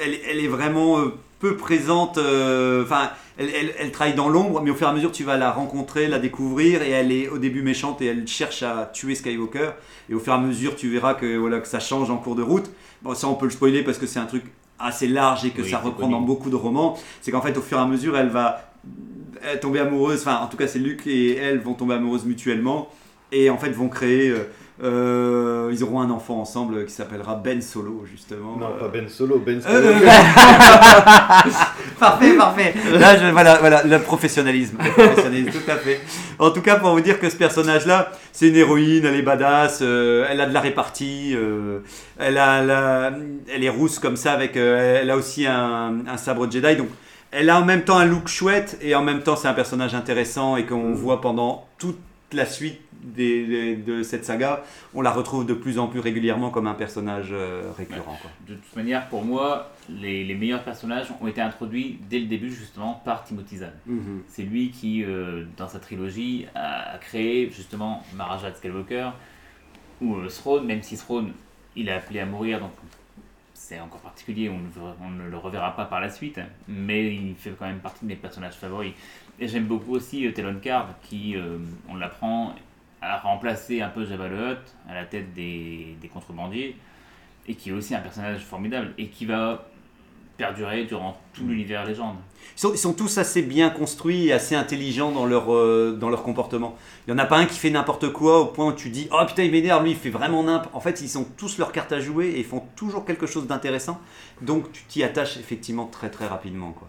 [0.00, 2.18] elle, est- elle est vraiment euh, peu présente.
[2.18, 5.24] euh, Enfin elle, elle- elle travaille dans l'ombre, mais au fur et à mesure tu
[5.24, 8.90] vas la rencontrer, la découvrir et elle est au début méchante et elle cherche à
[8.94, 9.70] tuer Skywalker.
[10.08, 12.36] Et au fur et à mesure tu verras que voilà que ça change en cours
[12.36, 12.70] de route.
[13.02, 14.44] Bon ça on peut le spoiler parce que c'est un truc
[14.82, 16.12] assez large et que Oui, ça reprend connu.
[16.12, 18.72] dans beaucoup de romans, c'est qu'en fait au fur et à mesure elle va
[19.60, 22.88] tomber amoureuse, enfin en tout cas c'est Luc et elle vont tomber amoureuses mutuellement
[23.32, 24.48] et en fait vont créer, euh,
[24.84, 28.56] euh, ils auront un enfant ensemble qui s'appellera Ben Solo justement.
[28.56, 29.78] Non, Euh, pas Ben Solo, Ben Solo.
[32.02, 32.74] parfait, parfait.
[32.98, 36.00] Là, je- voilà, voilà, le professionnalisme, le professionnalisme, tout à fait.
[36.38, 39.78] En tout cas, pour vous dire que ce personnage-là, c'est une héroïne, elle est badass,
[39.82, 41.78] euh, elle a de la répartie, euh,
[42.18, 43.12] elle, a, la-
[43.54, 46.88] elle est rousse comme ça, avec, euh, elle a aussi un, un sabre Jedi, donc
[47.30, 49.94] elle a en même temps un look chouette et en même temps c'est un personnage
[49.94, 51.98] intéressant et qu'on voit pendant toute
[52.32, 54.62] la suite des- de cette saga,
[54.94, 58.16] on la retrouve de plus en plus régulièrement comme un personnage euh, récurrent.
[58.22, 58.30] Quoi.
[58.48, 62.50] De toute manière, pour moi, les, les meilleurs personnages ont été introduits dès le début
[62.50, 63.72] justement par Timothy Zahn.
[64.28, 69.10] C'est lui qui, euh, dans sa trilogie, a créé justement Maharaja Skywalker
[70.00, 71.32] ou euh, Throne, même si Throne,
[71.76, 72.70] il est appelé à mourir, donc
[73.54, 77.14] c'est encore particulier, on ne, ver- on ne le reverra pas par la suite, mais
[77.14, 78.92] il fait quand même partie de mes personnages favoris.
[79.40, 81.34] Et j'aime beaucoup aussi euh, Talon Card, qui,
[81.88, 82.54] on l'apprend,
[83.02, 86.76] a remplacé un peu Jabba le Hutt à la tête des, des contrebandiers,
[87.46, 89.66] et qui est aussi un personnage formidable, et qui va
[90.36, 92.16] perdurer durant tout l'univers légende.
[92.56, 96.08] Ils sont, ils sont tous assez bien construits et assez intelligents dans leur, euh, dans
[96.08, 96.76] leur comportement.
[97.06, 99.08] Il n'y en a pas un qui fait n'importe quoi au point où tu dis
[99.12, 101.72] Oh putain, il m'énerve, lui, il fait vraiment n'importe En fait, ils ont tous leurs
[101.72, 104.00] cartes à jouer et ils font toujours quelque chose d'intéressant.
[104.40, 106.72] Donc, tu t'y attaches effectivement très très rapidement.
[106.72, 106.88] Quoi.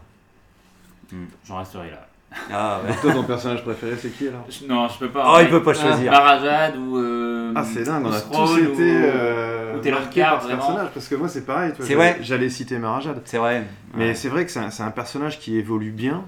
[1.45, 2.07] J'en resterai là.
[2.51, 2.95] Ah, ouais.
[3.01, 4.45] Toi, ton personnage préféré, c'est qui alors?
[4.49, 5.33] Je- non, je peux pas.
[5.35, 6.11] Oh, il peut pas choisir.
[6.11, 6.97] Marajad ou.
[6.97, 10.87] euh, Ah, c'est dingue, on a tous ou- été euh, ou Taylor Card, par personnage.
[10.93, 11.71] Parce que moi, c'est pareil.
[11.71, 12.23] tu vois, C'est j'allais- vrai.
[12.23, 13.21] J'allais citer Marajad.
[13.25, 13.63] C'est vrai.
[13.95, 14.15] Mais Ouais.
[14.15, 16.23] c'est vrai que c'est un, personnage qui évolue bien,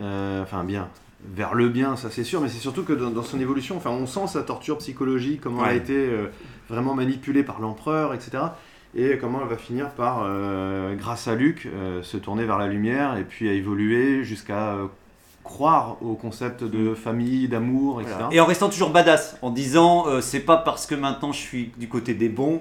[0.00, 0.88] euh, enfin bien,
[1.34, 3.90] vers le bien, ça c'est sûr, mais c'est surtout que dans, dans son évolution, enfin
[3.90, 5.76] on sent sa torture psychologique, comment elle a Ouais.
[5.78, 6.26] été euh,
[6.68, 8.42] vraiment manipulée par l'empereur, etc.
[8.94, 12.66] Et comment elle va finir par, euh, grâce à Luc, euh, se tourner vers la
[12.66, 14.86] lumière et puis à évoluer jusqu'à euh,
[15.44, 18.14] croire au concept de famille, d'amour, etc.
[18.18, 18.34] Voilà.
[18.34, 21.72] Et en restant toujours badass, en disant euh, c'est pas parce que maintenant je suis
[21.78, 22.60] du côté des bons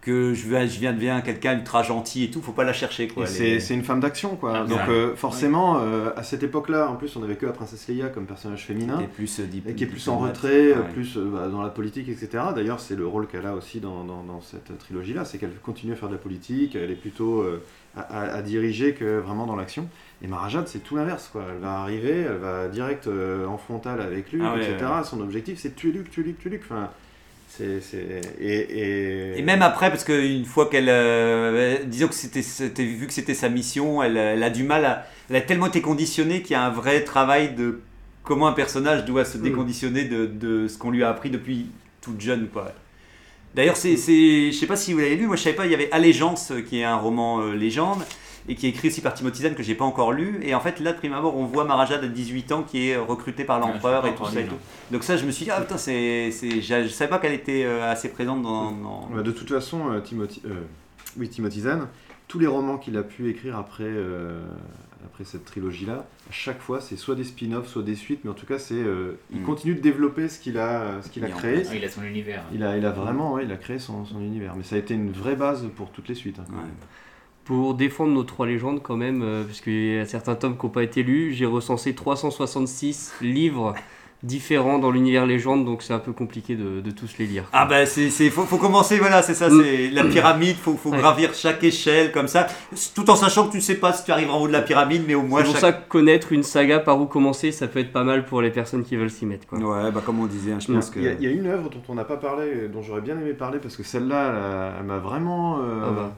[0.00, 3.08] que je viens, je viens devenir quelqu'un ultra gentil et tout, faut pas la chercher
[3.08, 3.26] quoi.
[3.26, 4.58] C'est est- c'est une femme d'action, quoi.
[4.58, 7.88] Ah, Donc euh, forcément, euh, à cette époque-là, en plus, on avait que la princesse
[7.88, 8.96] Leia comme personnage féminin.
[9.12, 10.92] plus, Et qui est plus en retrait, Ouais.
[10.94, 12.28] plus bah, dans la politique, etc.
[12.54, 15.92] D'ailleurs, c'est le rôle qu'elle a aussi dans, dans- dans cette trilogie-là, c'est qu'elle continue
[15.92, 17.44] à faire de la politique, elle est plutôt
[17.96, 19.88] à, à- à diriger que vraiment dans l'action.
[20.22, 21.44] Et Marajad, c'est tout l'inverse, quoi.
[21.48, 24.72] Elle va arriver, elle va direct euh, en frontal avec Luke, Ah etc.
[24.80, 25.04] ouais.
[25.04, 26.62] Son objectif, c'est tuer Luke, tuer Luke, tuer Luke.
[26.64, 26.90] Enfin,
[27.48, 28.20] c'est, c'est...
[28.40, 29.38] Et, et...
[29.38, 30.88] Et même après, parce qu'une fois qu'elle.
[30.88, 34.84] euh, disons que c'était, c'était- vu que c'était sa mission, elle, elle a du mal
[34.84, 35.06] à.
[35.30, 37.80] Elle a tellement été conditionnée qu'il y a un vrai travail de
[38.24, 39.42] comment un personnage doit se Mm.
[39.42, 41.66] déconditionner de, de ce qu'on lui a appris depuis
[42.00, 42.72] toute jeune, quoi.
[43.54, 45.72] D'ailleurs, c'est, c'est, je sais pas si vous l'avez lu, moi je savais pas, il
[45.72, 48.02] y avait Allégeance, euh, qui est un roman euh, légende,
[48.48, 50.40] et qui est écrit aussi par Timothy Zahn, que j'ai pas encore lu.
[50.42, 52.96] Et en fait, là, de prime abord, on voit Marajad à 18 ans qui est
[52.96, 54.52] recruté par l'empereur et tout ça et tout.
[54.52, 54.58] non.
[54.92, 57.64] Donc ça, je me suis dit, ah putain, c'est, c'est, je, savais pas qu'elle était
[57.64, 58.72] euh, assez présente dans.
[58.72, 60.62] dans- Bah, de toute façon, euh, Timothy, euh,
[61.18, 61.88] oui, Timothy Zahn,
[62.26, 64.40] tous les romans qu'il a pu écrire après, euh,
[65.04, 68.34] après cette trilogie-là, à chaque fois, c'est soit des spin-offs, soit des suites, mais en
[68.34, 69.44] tout cas, c'est, euh, il Mm.
[69.44, 71.62] continue de développer ce qu'il a, ce qu'il a créé.
[71.70, 72.42] Ah, il a son univers.
[72.52, 74.78] Il a, il a vraiment, ouais, il a créé son, son univers, mais ça a
[74.78, 76.38] été une vraie base pour toutes les suites.
[76.38, 76.44] hein.
[76.50, 76.62] Ouais.
[77.48, 80.66] Pour défendre nos trois légendes, quand même, euh, parce qu'il y a certains tomes qui
[80.66, 83.74] n'ont pas été lus, j'ai recensé 366 livres
[84.24, 87.44] différents dans l'univers légende, donc c'est un peu compliqué de, de tous les lire.
[87.52, 89.62] Ah bah c'est faut, faut commencer voilà c'est ça Mm.
[89.62, 90.98] c'est la pyramide faut faut Ouais.
[90.98, 92.48] gravir chaque échelle comme ça
[92.96, 94.62] tout en sachant que tu ne sais pas si tu arriveras en haut de la
[94.62, 95.60] pyramide mais au moins C'est pour chaque...
[95.62, 98.50] ça que connaître une saga par où commencer, ça peut être pas mal pour les
[98.50, 99.46] personnes qui veulent s'y mettre.
[99.46, 99.60] Quoi.
[99.60, 101.30] ouais bah comme on disait hein, je pense que Il y, a, il y a
[101.30, 104.30] une œuvre dont on n'a pas parlé, dont j'aurais bien aimé parler, parce que celle-là,
[104.30, 105.58] elle, a- elle m'a vraiment...
[105.60, 106.12] euh, Ah bah.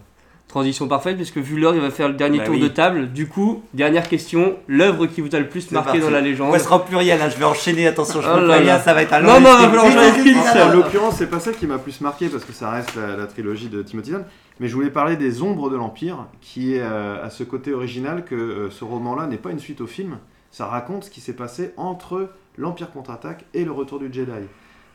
[0.50, 2.60] Transition parfaite, puisque vu l'heure, il va faire le dernier Bah tour oui.
[2.60, 3.12] de table.
[3.12, 6.00] Du coup, dernière question, l'œuvre qui vous a le plus marqué parti.
[6.00, 8.40] dans la légende Ouais, ce sera au pluriel hein, je vais enchaîner attention je Oh
[8.40, 8.80] là là.
[8.80, 9.70] ça va être un Non, long non,
[10.08, 10.66] écrive, oui, ça.
[10.68, 13.26] En l'occurrence, c'est pas celle qui m'a plus marqué parce que ça reste la, la
[13.28, 14.24] trilogie de Timothy Zahn,
[14.58, 18.24] mais je voulais parler des Ombres de l'Empire, qui est euh, à ce côté original
[18.24, 20.18] que euh, ce roman-là n'est pas une suite au film.
[20.50, 22.28] Ça raconte ce qui s'est passé entre
[22.58, 24.32] l'Empire contre-attaque et le Retour du Jedi.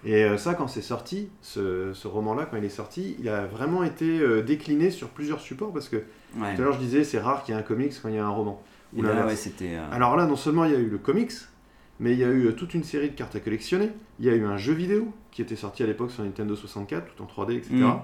[0.03, 3.45] Et euh, ça, quand c'est sorti, ce, ce roman-là, quand il est sorti, il a
[3.45, 6.03] vraiment été euh, décliné sur plusieurs supports parce que
[6.37, 6.53] Ouais.
[6.53, 8.17] tout à l'heure je disais c'est rare qu'il y ait un comics quand il y
[8.19, 8.61] a un roman.
[8.95, 9.29] Et Ou là, l'inverse.
[9.29, 11.31] ouais, c'était euh, Alors là, non seulement il y a eu le comics,
[11.99, 13.89] mais il y a eu toute une série de cartes à collectionner.
[14.19, 17.15] Il y a eu un jeu vidéo qui était sorti à l'époque sur Nintendo 64,
[17.15, 17.73] tout en 3D, etc.
[17.75, 17.99] Mm.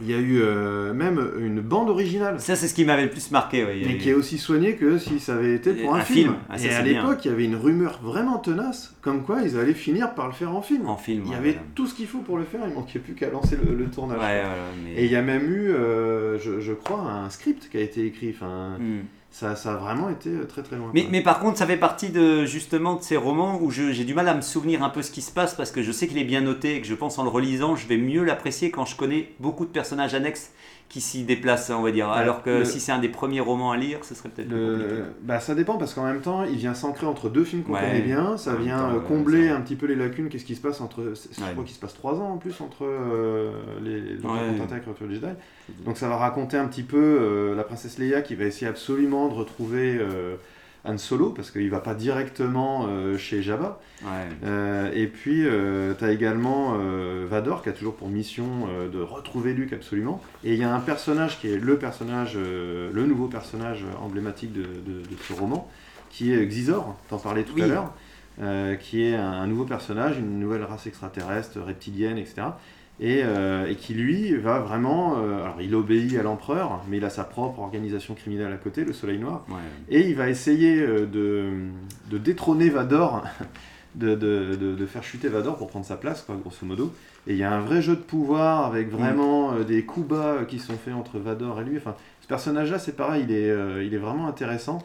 [0.00, 3.10] Il y a eu euh, même une bande originale, ça c'est ce qui m'avait le
[3.10, 3.82] plus marqué ouais.
[3.86, 6.30] Mais qui est aussi soignée que si ça avait été pour un, Un film.
[6.30, 6.34] film.
[6.48, 9.58] Ah, ça, Et à l'époque, il y avait une rumeur vraiment tenace, comme quoi ils
[9.58, 10.86] allaient finir par le faire en film.
[10.88, 11.66] en film Il y ouais, avait voilà.
[11.74, 14.18] tout ce qu'il faut pour le faire, il manquait plus qu'à lancer le, le tournage.
[14.18, 14.94] ouais, voilà, mais...
[14.94, 18.06] Et il y a même eu, euh, je, je crois, un script qui a été
[18.06, 18.30] écrit.
[18.34, 19.00] Enfin, Hmm.
[19.32, 20.90] Ça, ça a vraiment été euh, très très loin.
[20.92, 24.14] Mais, par contre, ça fait partie de justement de ces romans où je- j'ai du
[24.14, 26.18] mal à me souvenir un peu ce qui se passe parce que je sais qu'il
[26.18, 28.84] est bien noté et que je pense en le relisant, je vais mieux l'apprécier quand
[28.84, 30.52] je connais beaucoup de personnages annexes
[30.92, 32.08] qui s'y déplacent, on va dire.
[32.08, 34.48] Ouais, Alors que le- si c'est un des premiers romans à lire, ce serait peut-être
[34.50, 34.94] plus compliqué.
[34.96, 35.04] Le...
[35.22, 37.80] Bah, ça dépend parce qu'en même temps, il vient s'ancrer entre deux films qu'on Ouais.
[37.80, 38.36] connaît bien.
[38.36, 40.28] Ça vient temps, euh, combler un petit peu les lacunes.
[40.28, 41.14] Qu'est-ce qui se passe entre.
[41.14, 45.26] Je crois qu'il se passe trois ans en plus entre euh, les, contre-attaques et Jedi.
[45.86, 49.28] Donc ça va raconter un petit peu euh, la princesse Leia qui va essayer absolument
[49.28, 50.36] de retrouver euh,
[50.84, 53.80] Han Solo parce qu'il va pas directement euh, chez Jabba.
[54.02, 54.08] Ouais.
[54.44, 55.44] Euh, et puis,
[55.98, 60.20] tu as également euh, Vador qui a toujours pour mission euh, de retrouver Luke absolument.
[60.42, 64.52] Et il y a un personnage qui est le personnage, euh, le nouveau personnage emblématique
[64.52, 65.70] de, de- de ce roman,
[66.10, 67.62] qui est Xizor, t'en parlais tout Oui.
[67.62, 67.92] à l'heure,
[68.40, 72.42] euh, qui est un, un nouveau personnage, une nouvelle race extraterrestre, reptilienne, etc.
[73.04, 77.04] Et, euh, et qui lui va vraiment, euh, alors il obéit à l'empereur, mais il
[77.04, 79.44] a sa propre organisation criminelle à côté, le Soleil Noir.
[79.48, 79.56] Ouais.
[79.88, 81.46] Et il va essayer euh, de,
[82.10, 83.24] de détrôner Vador,
[83.96, 86.92] de, de- de- de faire chuter Vador pour prendre sa place, quoi, grosso modo.
[87.26, 90.44] Et il y a un vrai jeu de pouvoir avec vraiment euh, des coups bas
[90.46, 91.78] qui sont faits entre Vador et lui.
[91.78, 94.78] Enfin, ce personnage-là, c'est pareil, il est, euh, il est vraiment intéressant.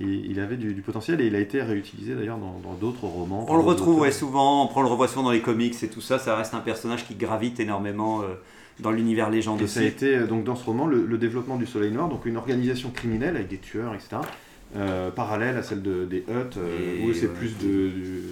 [0.00, 3.04] Et il avait du, du potentiel et il a été réutilisé d'ailleurs dans dans d'autres
[3.06, 3.46] romans.
[3.48, 6.00] On le retrouve ouais, souvent, on prend le revoit souvent dans les comics et tout
[6.00, 8.34] ça, ça reste un personnage qui gravite énormément euh,
[8.80, 11.56] dans l'univers légende Et ça a été euh, donc dans ce roman le, le développement
[11.56, 14.16] du Soleil Noir, donc une organisation criminelle avec des tueurs, etc.
[14.76, 17.32] euh, parallèle à celle de, des Hutt, euh, Et où c'est ouais.
[17.32, 18.22] plus de, du,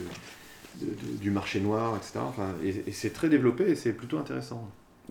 [0.81, 2.19] de- de- du marché noir, etc.
[2.29, 4.69] Enfin, et et c'est très développé et c'est plutôt intéressant.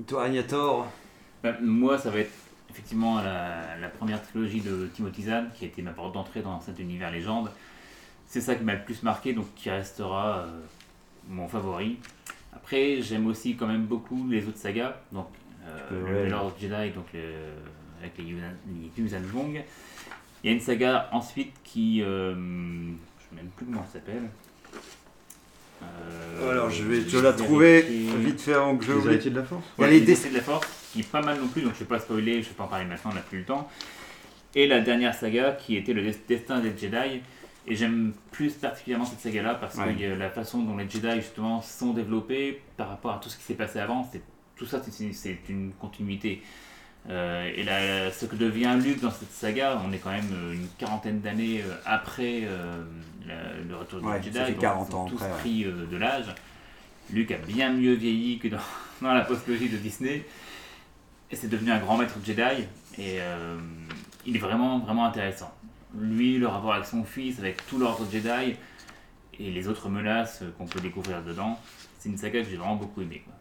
[0.07, 0.87] Toi, Agnator
[1.43, 2.31] Bah, moi, ça va être
[2.71, 6.59] effectivement la, la première trilogie de Timothy Zahn, qui a été ma porte d'entrée dans
[6.61, 7.51] cet univers légende.
[8.27, 10.47] C'est ça qui m'a le plus marqué, donc qui restera euh,
[11.29, 11.97] mon favori.
[12.53, 15.27] Après, j'aime aussi quand même beaucoup les autres sagas, donc
[15.67, 16.23] euh, Ouais.
[16.23, 17.51] le Lord Jedi, donc le-
[17.99, 19.61] avec les Yuuzhan Vong.
[20.43, 22.93] Il y a une saga ensuite qui, euh, je ne
[23.29, 24.29] sais même plus comment elle s'appelle.
[25.83, 29.09] Euh, je vais te je la trouver vite fait avant que je Les oublie.
[29.13, 30.67] héritiers de la force Il y a Ouais, les les dé- décès de la force,
[30.91, 32.67] qui est pas mal non plus, donc je vais pas spoiler, je vais pas en
[32.67, 33.69] parler maintenant, on n'a plus le temps.
[34.55, 37.21] Et la dernière saga qui était le Des- destin des Jedi.
[37.67, 39.93] Et j'aime plus particulièrement cette saga-là parce Ouais.
[39.93, 43.43] que la façon dont les Jedi justement sont développés par rapport à tout ce qui
[43.43, 44.21] s'est passé avant, c'est
[44.55, 46.41] tout ça c'est- une continuité.
[47.09, 50.53] Euh, et la- ce que devient Luke dans cette saga, on est quand même euh,
[50.53, 52.83] une quarantaine d'années euh, après euh,
[53.27, 54.39] la- le retour des Jedi.
[54.53, 55.39] donc 40 ils ont ans tous après, ouais.
[55.39, 56.25] pris euh, de l'âge.
[57.11, 58.57] Luke a bien mieux vieilli que dans,
[59.03, 60.25] dans la postlogie de Disney.
[61.31, 62.65] Et c'est devenu un grand maître Jedi.
[62.97, 63.57] Et euh,
[64.25, 65.51] il est vraiment, vraiment intéressant.
[65.97, 68.55] Lui, le rapport avec son fils, avec tout l'ordre Jedi
[69.39, 71.57] et les autres menaces qu'on peut découvrir dedans,
[71.99, 73.23] c'est une saga que j'ai vraiment beaucoup aimé.
[73.25, 73.33] quoi.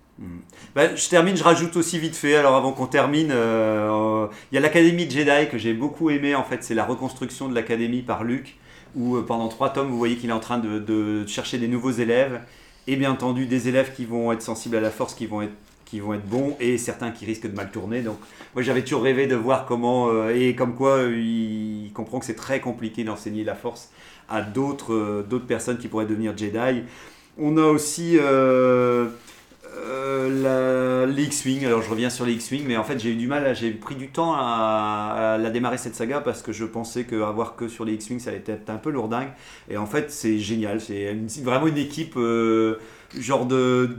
[0.75, 4.59] Bah, je termine, je rajoute aussi vite fait, alors avant qu'on termine, euh, il y
[4.59, 8.23] a l'Académie Jedi que j'ai beaucoup aimé en fait, c'est la reconstruction de l'Académie par
[8.23, 8.59] Luke,
[8.95, 11.69] où euh, pendant trois tomes vous voyez qu'il est en train de, de chercher des
[11.69, 12.43] nouveaux élèves,
[12.87, 15.55] et bien entendu des élèves qui vont être sensibles à la force, qui vont être,
[15.91, 18.01] qui vont être bons, et certains qui risquent de mal tourner.
[18.03, 18.19] Donc
[18.55, 22.25] moi j'avais toujours rêvé de voir comment, euh, et comme quoi euh, il comprend que
[22.25, 23.91] c'est très compliqué d'enseigner la force
[24.29, 26.85] à d'autres euh, d'autres personnes qui pourraient devenir Jedi.
[27.39, 28.19] On a aussi...
[28.19, 29.09] euh,
[30.43, 33.27] la, les X-Wing, alors je reviens sur les X-Wing, mais en fait j'ai eu du
[33.27, 37.57] mal, j'ai pris du temps à, la démarrer cette saga parce que je pensais qu'avoir
[37.57, 39.31] que sur les X-Wing ça allait être un peu lourdingue.
[39.69, 42.17] Et en fait c'est génial, c'est vraiment une équipe
[43.19, 43.97] genre de,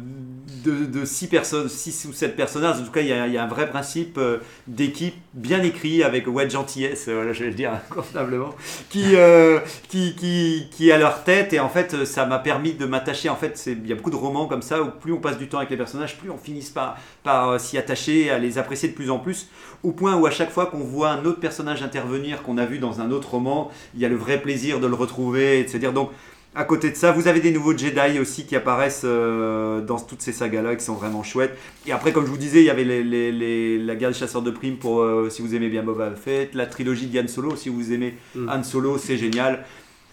[0.64, 2.80] de, six personnes, 6 ou 7 personnages.
[2.80, 4.38] En tout cas il y a, un vrai principe euh,
[4.68, 8.54] d'équipe bien écrit avec ouais, gentillesse, euh, voilà, je vais le dire convenablement,
[8.90, 9.60] qui, euh,
[9.90, 13.30] qui, qui, qui est à leur tête et en fait ça m'a permis de m'attacher
[13.30, 15.48] en fait il y a beaucoup de romans comme ça où plus on passe du
[15.48, 18.94] temps avec les personnages plus on finisse par, par s'y attacher à les apprécier de
[18.94, 19.50] plus en plus
[19.84, 22.80] au point où à chaque fois qu'on voit un autre personnage intervenir qu'on a vu
[22.80, 25.70] dans un autre roman il y a le vrai plaisir de le retrouver et de
[25.70, 26.12] se dire donc
[26.54, 30.22] à côté de ça, vous avez des nouveaux Jedi aussi qui apparaissent euh, dans toutes
[30.22, 31.58] ces sagas-là, qui sont vraiment chouettes.
[31.88, 34.18] Et après, comme je vous disais, il y avait les, les- les- la guerre des
[34.18, 37.28] chasseurs de primes pour euh, si vous aimez bien Boba Fett, la trilogie de Han
[37.28, 38.50] Solo, si vous aimez Mm.
[38.50, 39.64] Han Solo, c'est génial.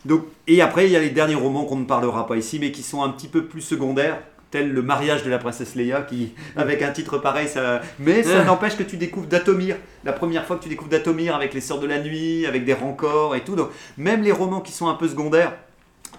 [0.05, 2.71] Donc, et après, il y a les derniers romans qu'on ne parlera pas ici, mais
[2.71, 4.21] qui sont un petit peu plus secondaires,
[4.53, 7.83] tel le mariage de la princesse Leia, qui, avec un titre pareil, ça...
[7.99, 8.45] mais ça Ouais.
[8.45, 9.75] n'empêche que tu découvres Datomir.
[10.05, 12.75] La première fois que tu découvres Datomir avec les Sœurs de la Nuit, avec des
[12.75, 13.57] rancors et tout.
[13.57, 15.53] Donc, même les romans qui sont un peu secondaires,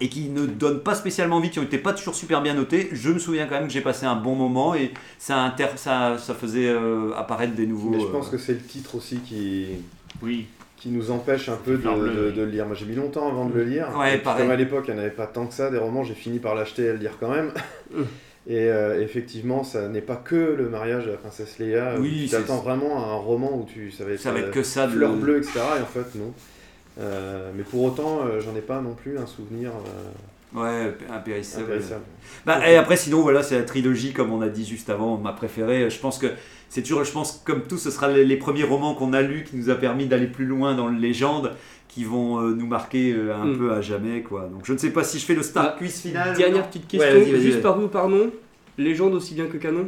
[0.01, 3.09] et qui ne donnent pas spécialement envie, qui été pas toujours super bien notés, je
[3.09, 6.33] me souviens quand même que j'ai passé un bon moment et ça, inter- ça, ça
[6.33, 7.89] faisait euh, apparaître des nouveaux.
[7.89, 9.67] Mais je euh, pense que c'est le titre aussi qui,
[10.21, 10.45] Oui,
[10.77, 12.65] qui nous empêche un peu de, le lire.
[12.65, 13.87] Moi j'ai mis longtemps avant de le lire.
[13.97, 14.43] Ouais, pareil.
[14.43, 16.39] Comme à l'époque il n'y en avait pas tant que ça des romans, j'ai fini
[16.39, 17.51] par l'acheter et le lire quand même.
[17.93, 18.01] Mm.
[18.47, 21.95] Et euh, effectivement, ça n'est pas que le mariage de la princesse Leia.
[21.99, 24.39] Oui, tu c'est- t'attends vraiment à un roman où tu, ça va être, ça va
[24.39, 24.87] être euh, que ça.
[24.87, 25.59] de- fleur bleue, etc.
[25.77, 26.33] Et en fait, non.
[26.99, 31.65] Euh, mais pour autant, euh, j'en ai pas non plus un souvenir euh, Ouais, impérissable.
[31.65, 32.01] impérissable.
[32.45, 35.31] Bah, et après, sinon, voilà, c'est la trilogie, comme on a dit juste avant, ma
[35.31, 35.89] préférée.
[35.89, 36.27] Je pense que
[36.69, 39.43] c'est toujours, je pense, comme tout, ce sera les, les premiers romans qu'on a lus
[39.43, 41.53] qui nous a permis d'aller plus loin dans le légende,
[41.87, 43.57] qui vont euh, nous marquer euh, un Mm.
[43.59, 44.49] peu à jamais, quoi.
[44.51, 46.35] Donc, je ne sais pas si je fais le Star Ah, Quiz final.
[46.35, 47.87] Dernière petite Ouais, question, vas-y, vas-y, juste vas-y.
[47.89, 48.31] par nom
[48.77, 49.87] Légende aussi bien que canon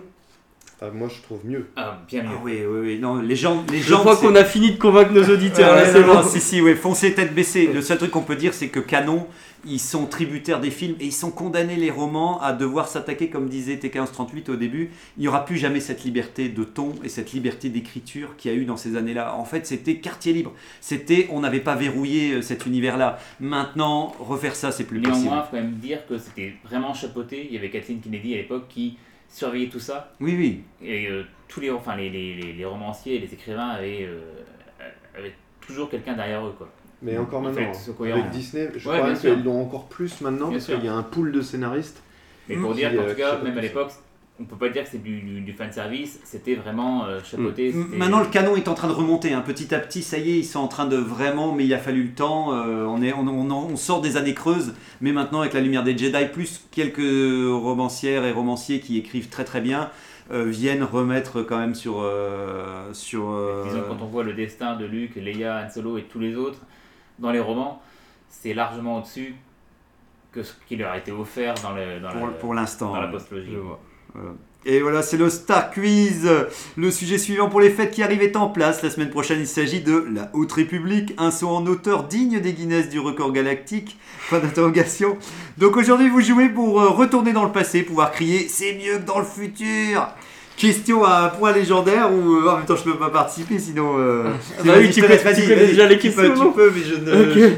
[0.93, 1.67] Moi je trouve mieux.
[1.75, 2.29] ah, bien mieux.
[2.33, 2.99] Ah oui, oui, oui.
[2.99, 3.99] Non, les gens, les Je gens.
[3.99, 6.27] crois qu'on a fini de convaincre nos auditeurs, Ouais, là, c'est non, non, bon.
[6.27, 7.67] si, si, ouais, foncez tête baissée.
[7.71, 9.27] Le seul truc qu'on peut dire, c'est que Canon,
[9.63, 13.47] ils sont tributaires des films et ils sont condamnés, les romans, à devoir s'attaquer, comme
[13.47, 14.89] disait T1538 au début.
[15.17, 18.55] Il n'y aura plus jamais cette liberté de ton et cette liberté d'écriture qu'il y
[18.55, 19.35] a eu dans ces années-là.
[19.35, 20.51] En fait, c'était quartier libre.
[20.79, 23.19] C'était, on n'avait pas verrouillé euh, cet univers-là.
[23.39, 25.35] Maintenant, refaire ça, c'est plus Néanmoins, possible.
[25.35, 27.45] il faut quand même dire que c'était vraiment chapeauté.
[27.47, 28.97] Il y avait Kathleen Kennedy à l'époque qui
[29.31, 30.13] surveillait tout ça.
[30.19, 30.63] Oui, oui.
[30.87, 34.21] Et euh, tous les, enfin, les, les, les, les romanciers et les écrivains avaient, euh,
[35.17, 35.33] avaient
[35.65, 36.53] toujours quelqu'un derrière eux.
[36.57, 36.69] Quoi.
[37.01, 38.19] Mais encore En maintenant, fait, c'est cohérent.
[38.19, 40.93] avec Disney, je Ouais, crois qu'ils l'ont encore plus maintenant Bien parce qu'il y a
[40.93, 42.03] un pool de scénaristes.
[42.47, 43.91] Mais pour Qui, dire qu'en euh, tout cas, même à l'époque,
[44.39, 47.69] on peut pas dire que c'est du, du, du fan service, c'était vraiment euh, chapeauté.
[47.69, 49.33] M- c'était- Maintenant, le canon est en train de remonter.
[49.33, 49.41] hein.
[49.45, 51.77] Petit à petit, ça y est, ils sont en train de vraiment, mais il a
[51.77, 52.51] fallu le temps.
[52.53, 55.83] euh, on, est, on, on- on sort des années creuses, mais maintenant, avec la lumière
[55.83, 56.97] des Jedi, plus quelques
[57.51, 59.91] romancières et romanciers qui écrivent très très bien,
[60.31, 61.99] euh, viennent remettre quand même sur.
[62.01, 66.03] euh, sur euh, Disons, quand on voit le destin de Luke, Leia, Han Solo et
[66.03, 66.59] tous les autres
[67.19, 67.79] dans les romans,
[68.29, 69.35] c'est largement au-dessus
[70.31, 72.93] que ce qui leur a été offert dans, le, dans, pour, la, pour l'instant.
[72.93, 73.11] dans la ouais.
[73.11, 73.51] postlogie.
[73.51, 73.79] Je vois.
[74.63, 76.29] Et voilà, c'est le Star Quiz.
[76.77, 78.83] Le sujet suivant pour les fêtes qui arrivent est en place.
[78.83, 82.53] La semaine prochaine, il s'agit de La Haute République, un saut en hauteur digne des
[82.53, 83.97] Guinness du record galactique.
[84.29, 85.17] Point d'interrogation.
[85.57, 89.05] Donc aujourd'hui, vous jouez pour euh, retourner dans le passé, pouvoir crier C'est mieux que
[89.05, 90.07] dans le futur
[90.57, 93.95] Question à un point légendaire ou euh, en même temps je peux pas participer sinon.
[93.97, 94.25] euh,
[94.63, 97.49] bah oui, je tu déjà les peux, questions, Tu peux, mais je ne.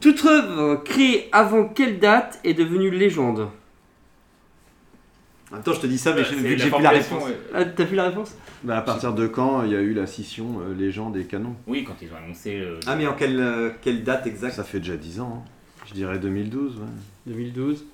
[0.00, 3.48] Toute œuvre créée avant quelle date est devenue légende?
[5.50, 7.24] En même temps, je te dis ça, mais Bah, vu que j'ai plus la réponse.
[7.24, 7.38] ouais.
[7.54, 8.34] Ah, t'as vu la réponse?
[8.64, 11.54] Bah, à partir de quand il y a eu la scission euh, légende et canon
[11.66, 12.56] Oui, quand ils ont annoncé.
[12.60, 14.54] euh, Ah, mais en quelle, euh, quelle date exacte?
[14.56, 15.42] Ça fait déjà 10 ans.
[15.46, 15.50] hein.
[15.88, 16.76] Je dirais 2012.
[16.76, 16.82] ouais.
[17.32, 17.84] 2012.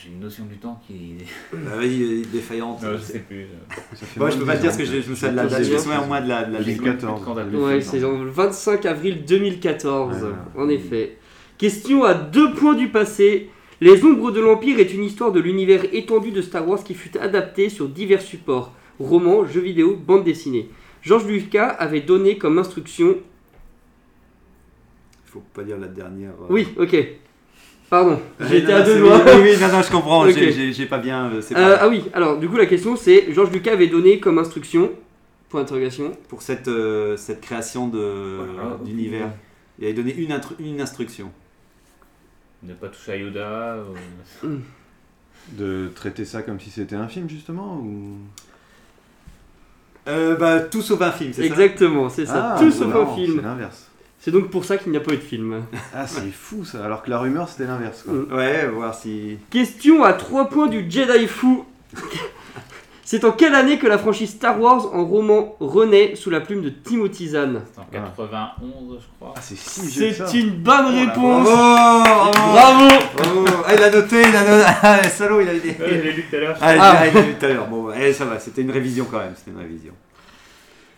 [0.00, 1.14] J'ai une notion du temps qui.
[1.52, 2.80] Bah oui, défaillante.
[2.82, 3.42] Non, je sais plus.
[3.42, 3.98] euh.
[4.18, 5.46] Moi, je peux pas te 10 dire ce que je, je me souviens de la
[5.46, 6.66] date, je me souviens au moins de la, de la date.
[6.68, 7.22] 2014.
[7.24, 7.52] Quand date.
[7.52, 10.62] Ouais, c'est le 25 avril 2014, Ouais, ouais.
[10.64, 11.18] en effet.
[11.58, 13.50] Question à deux points du passé.
[13.80, 17.16] Les Ombres de l'Empire est une histoire de l'univers étendu de Star Wars qui fut
[17.18, 20.68] adaptée sur divers supports romans, jeux vidéo, bande dessinée.
[21.02, 23.16] George Lucas avait donné comme instruction.
[25.26, 26.30] Faut pas dire la dernière.
[26.42, 26.46] euh.
[26.50, 26.96] Oui, ok.
[27.90, 29.20] Pardon, Euh, j'étais à deux doigts.
[29.24, 30.28] Oui, oui, non, non, je comprends.
[30.28, 31.30] J'ai- pas bien.
[31.32, 34.38] euh, Euh, ah oui, alors du coup la question c'est George Lucas avait donné comme
[34.38, 34.90] instruction.
[35.48, 36.12] Point d'interrogation.
[36.28, 38.78] Pour cette, euh, cette création de- Voilà.
[38.84, 39.30] d'univers,
[39.78, 41.30] il avait donné une, intru- une instruction.
[42.62, 43.76] Ne pas toucher à Yoda.
[44.44, 44.56] euh,
[45.52, 48.16] De traiter ça comme si c'était un film, justement ou...
[50.08, 52.54] Euh, bah, tout sauf un film, c'est ça Exactement, c'est ça.
[52.54, 53.36] Ah, Tout sauf non, un film.
[53.36, 53.84] C'est l'inverse.
[54.20, 55.62] C'est donc pour ça qu'il n'y a pas eu de film.
[55.94, 56.84] Ah, c'est fou ça.
[56.84, 58.02] Alors que la rumeur, c'était l'inverse.
[58.02, 58.14] quoi.
[58.14, 58.32] Mm.
[58.32, 59.36] Ouais, voir si.
[59.50, 61.64] Question à 3 points du Jedi fou.
[63.10, 66.60] C'est en quelle année que la franchise Star Wars en roman renaît sous la plume
[66.60, 69.32] de Timothy Zahn C'est en 91, je crois.
[69.34, 70.26] Ah, c'est si vieux que ça.
[70.26, 71.44] C'est une bonne Oh réponse.
[71.48, 72.88] Bravo Bravo.
[73.16, 74.70] Bravo Ah, il a noté, il a noté.
[74.82, 75.68] Ah, salaud, il a dit.
[75.68, 76.56] Ouais, je l'ai lu tout à l'heure.
[76.60, 76.96] Ah, il- Ah.
[77.00, 77.66] ah, il l'a lu tout à l'heure.
[77.68, 79.32] Bon, eh, ça va, c'était une révision quand même.
[79.34, 79.92] C'était une révision.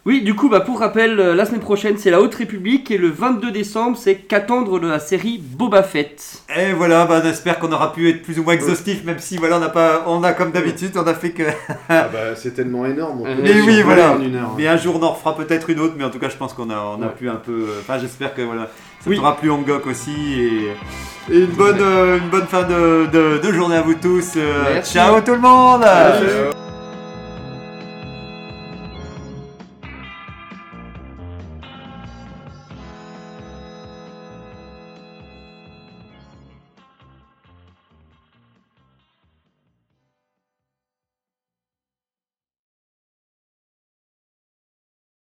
[0.06, 2.96] Oui, du coup, bah, pour rappel, euh, la semaine prochaine, c'est la Haute République et
[2.96, 6.42] le 22 décembre, c'est qu'attendre de la série Boba Fett.
[6.56, 9.36] Et voilà, bah, on espère qu'on aura pu être plus ou moins exhaustif, même si
[9.36, 11.42] voilà, on a pas, on a comme d'habitude, on a fait que.
[11.90, 13.20] Ah bah, c'est tellement énorme.
[13.22, 14.12] on Euh, peut Mais oui, voilà.
[14.14, 14.54] En une heure.
[14.56, 16.54] Mais un jour, on en refera peut-être une autre, mais en tout cas, je pense
[16.54, 17.12] qu'on a, on a Ouais.
[17.18, 17.52] pu un peu.
[17.68, 18.70] euh, Enfin, j'espère que voilà,
[19.00, 19.16] ça Oui.
[19.16, 20.12] t'aura plu en gok aussi.
[20.32, 24.32] Et, et une, bonne, euh, une bonne fin de, de, de journée à vous tous.
[24.38, 24.94] euh, Merci.
[24.94, 26.69] ciao tout le monde Salut.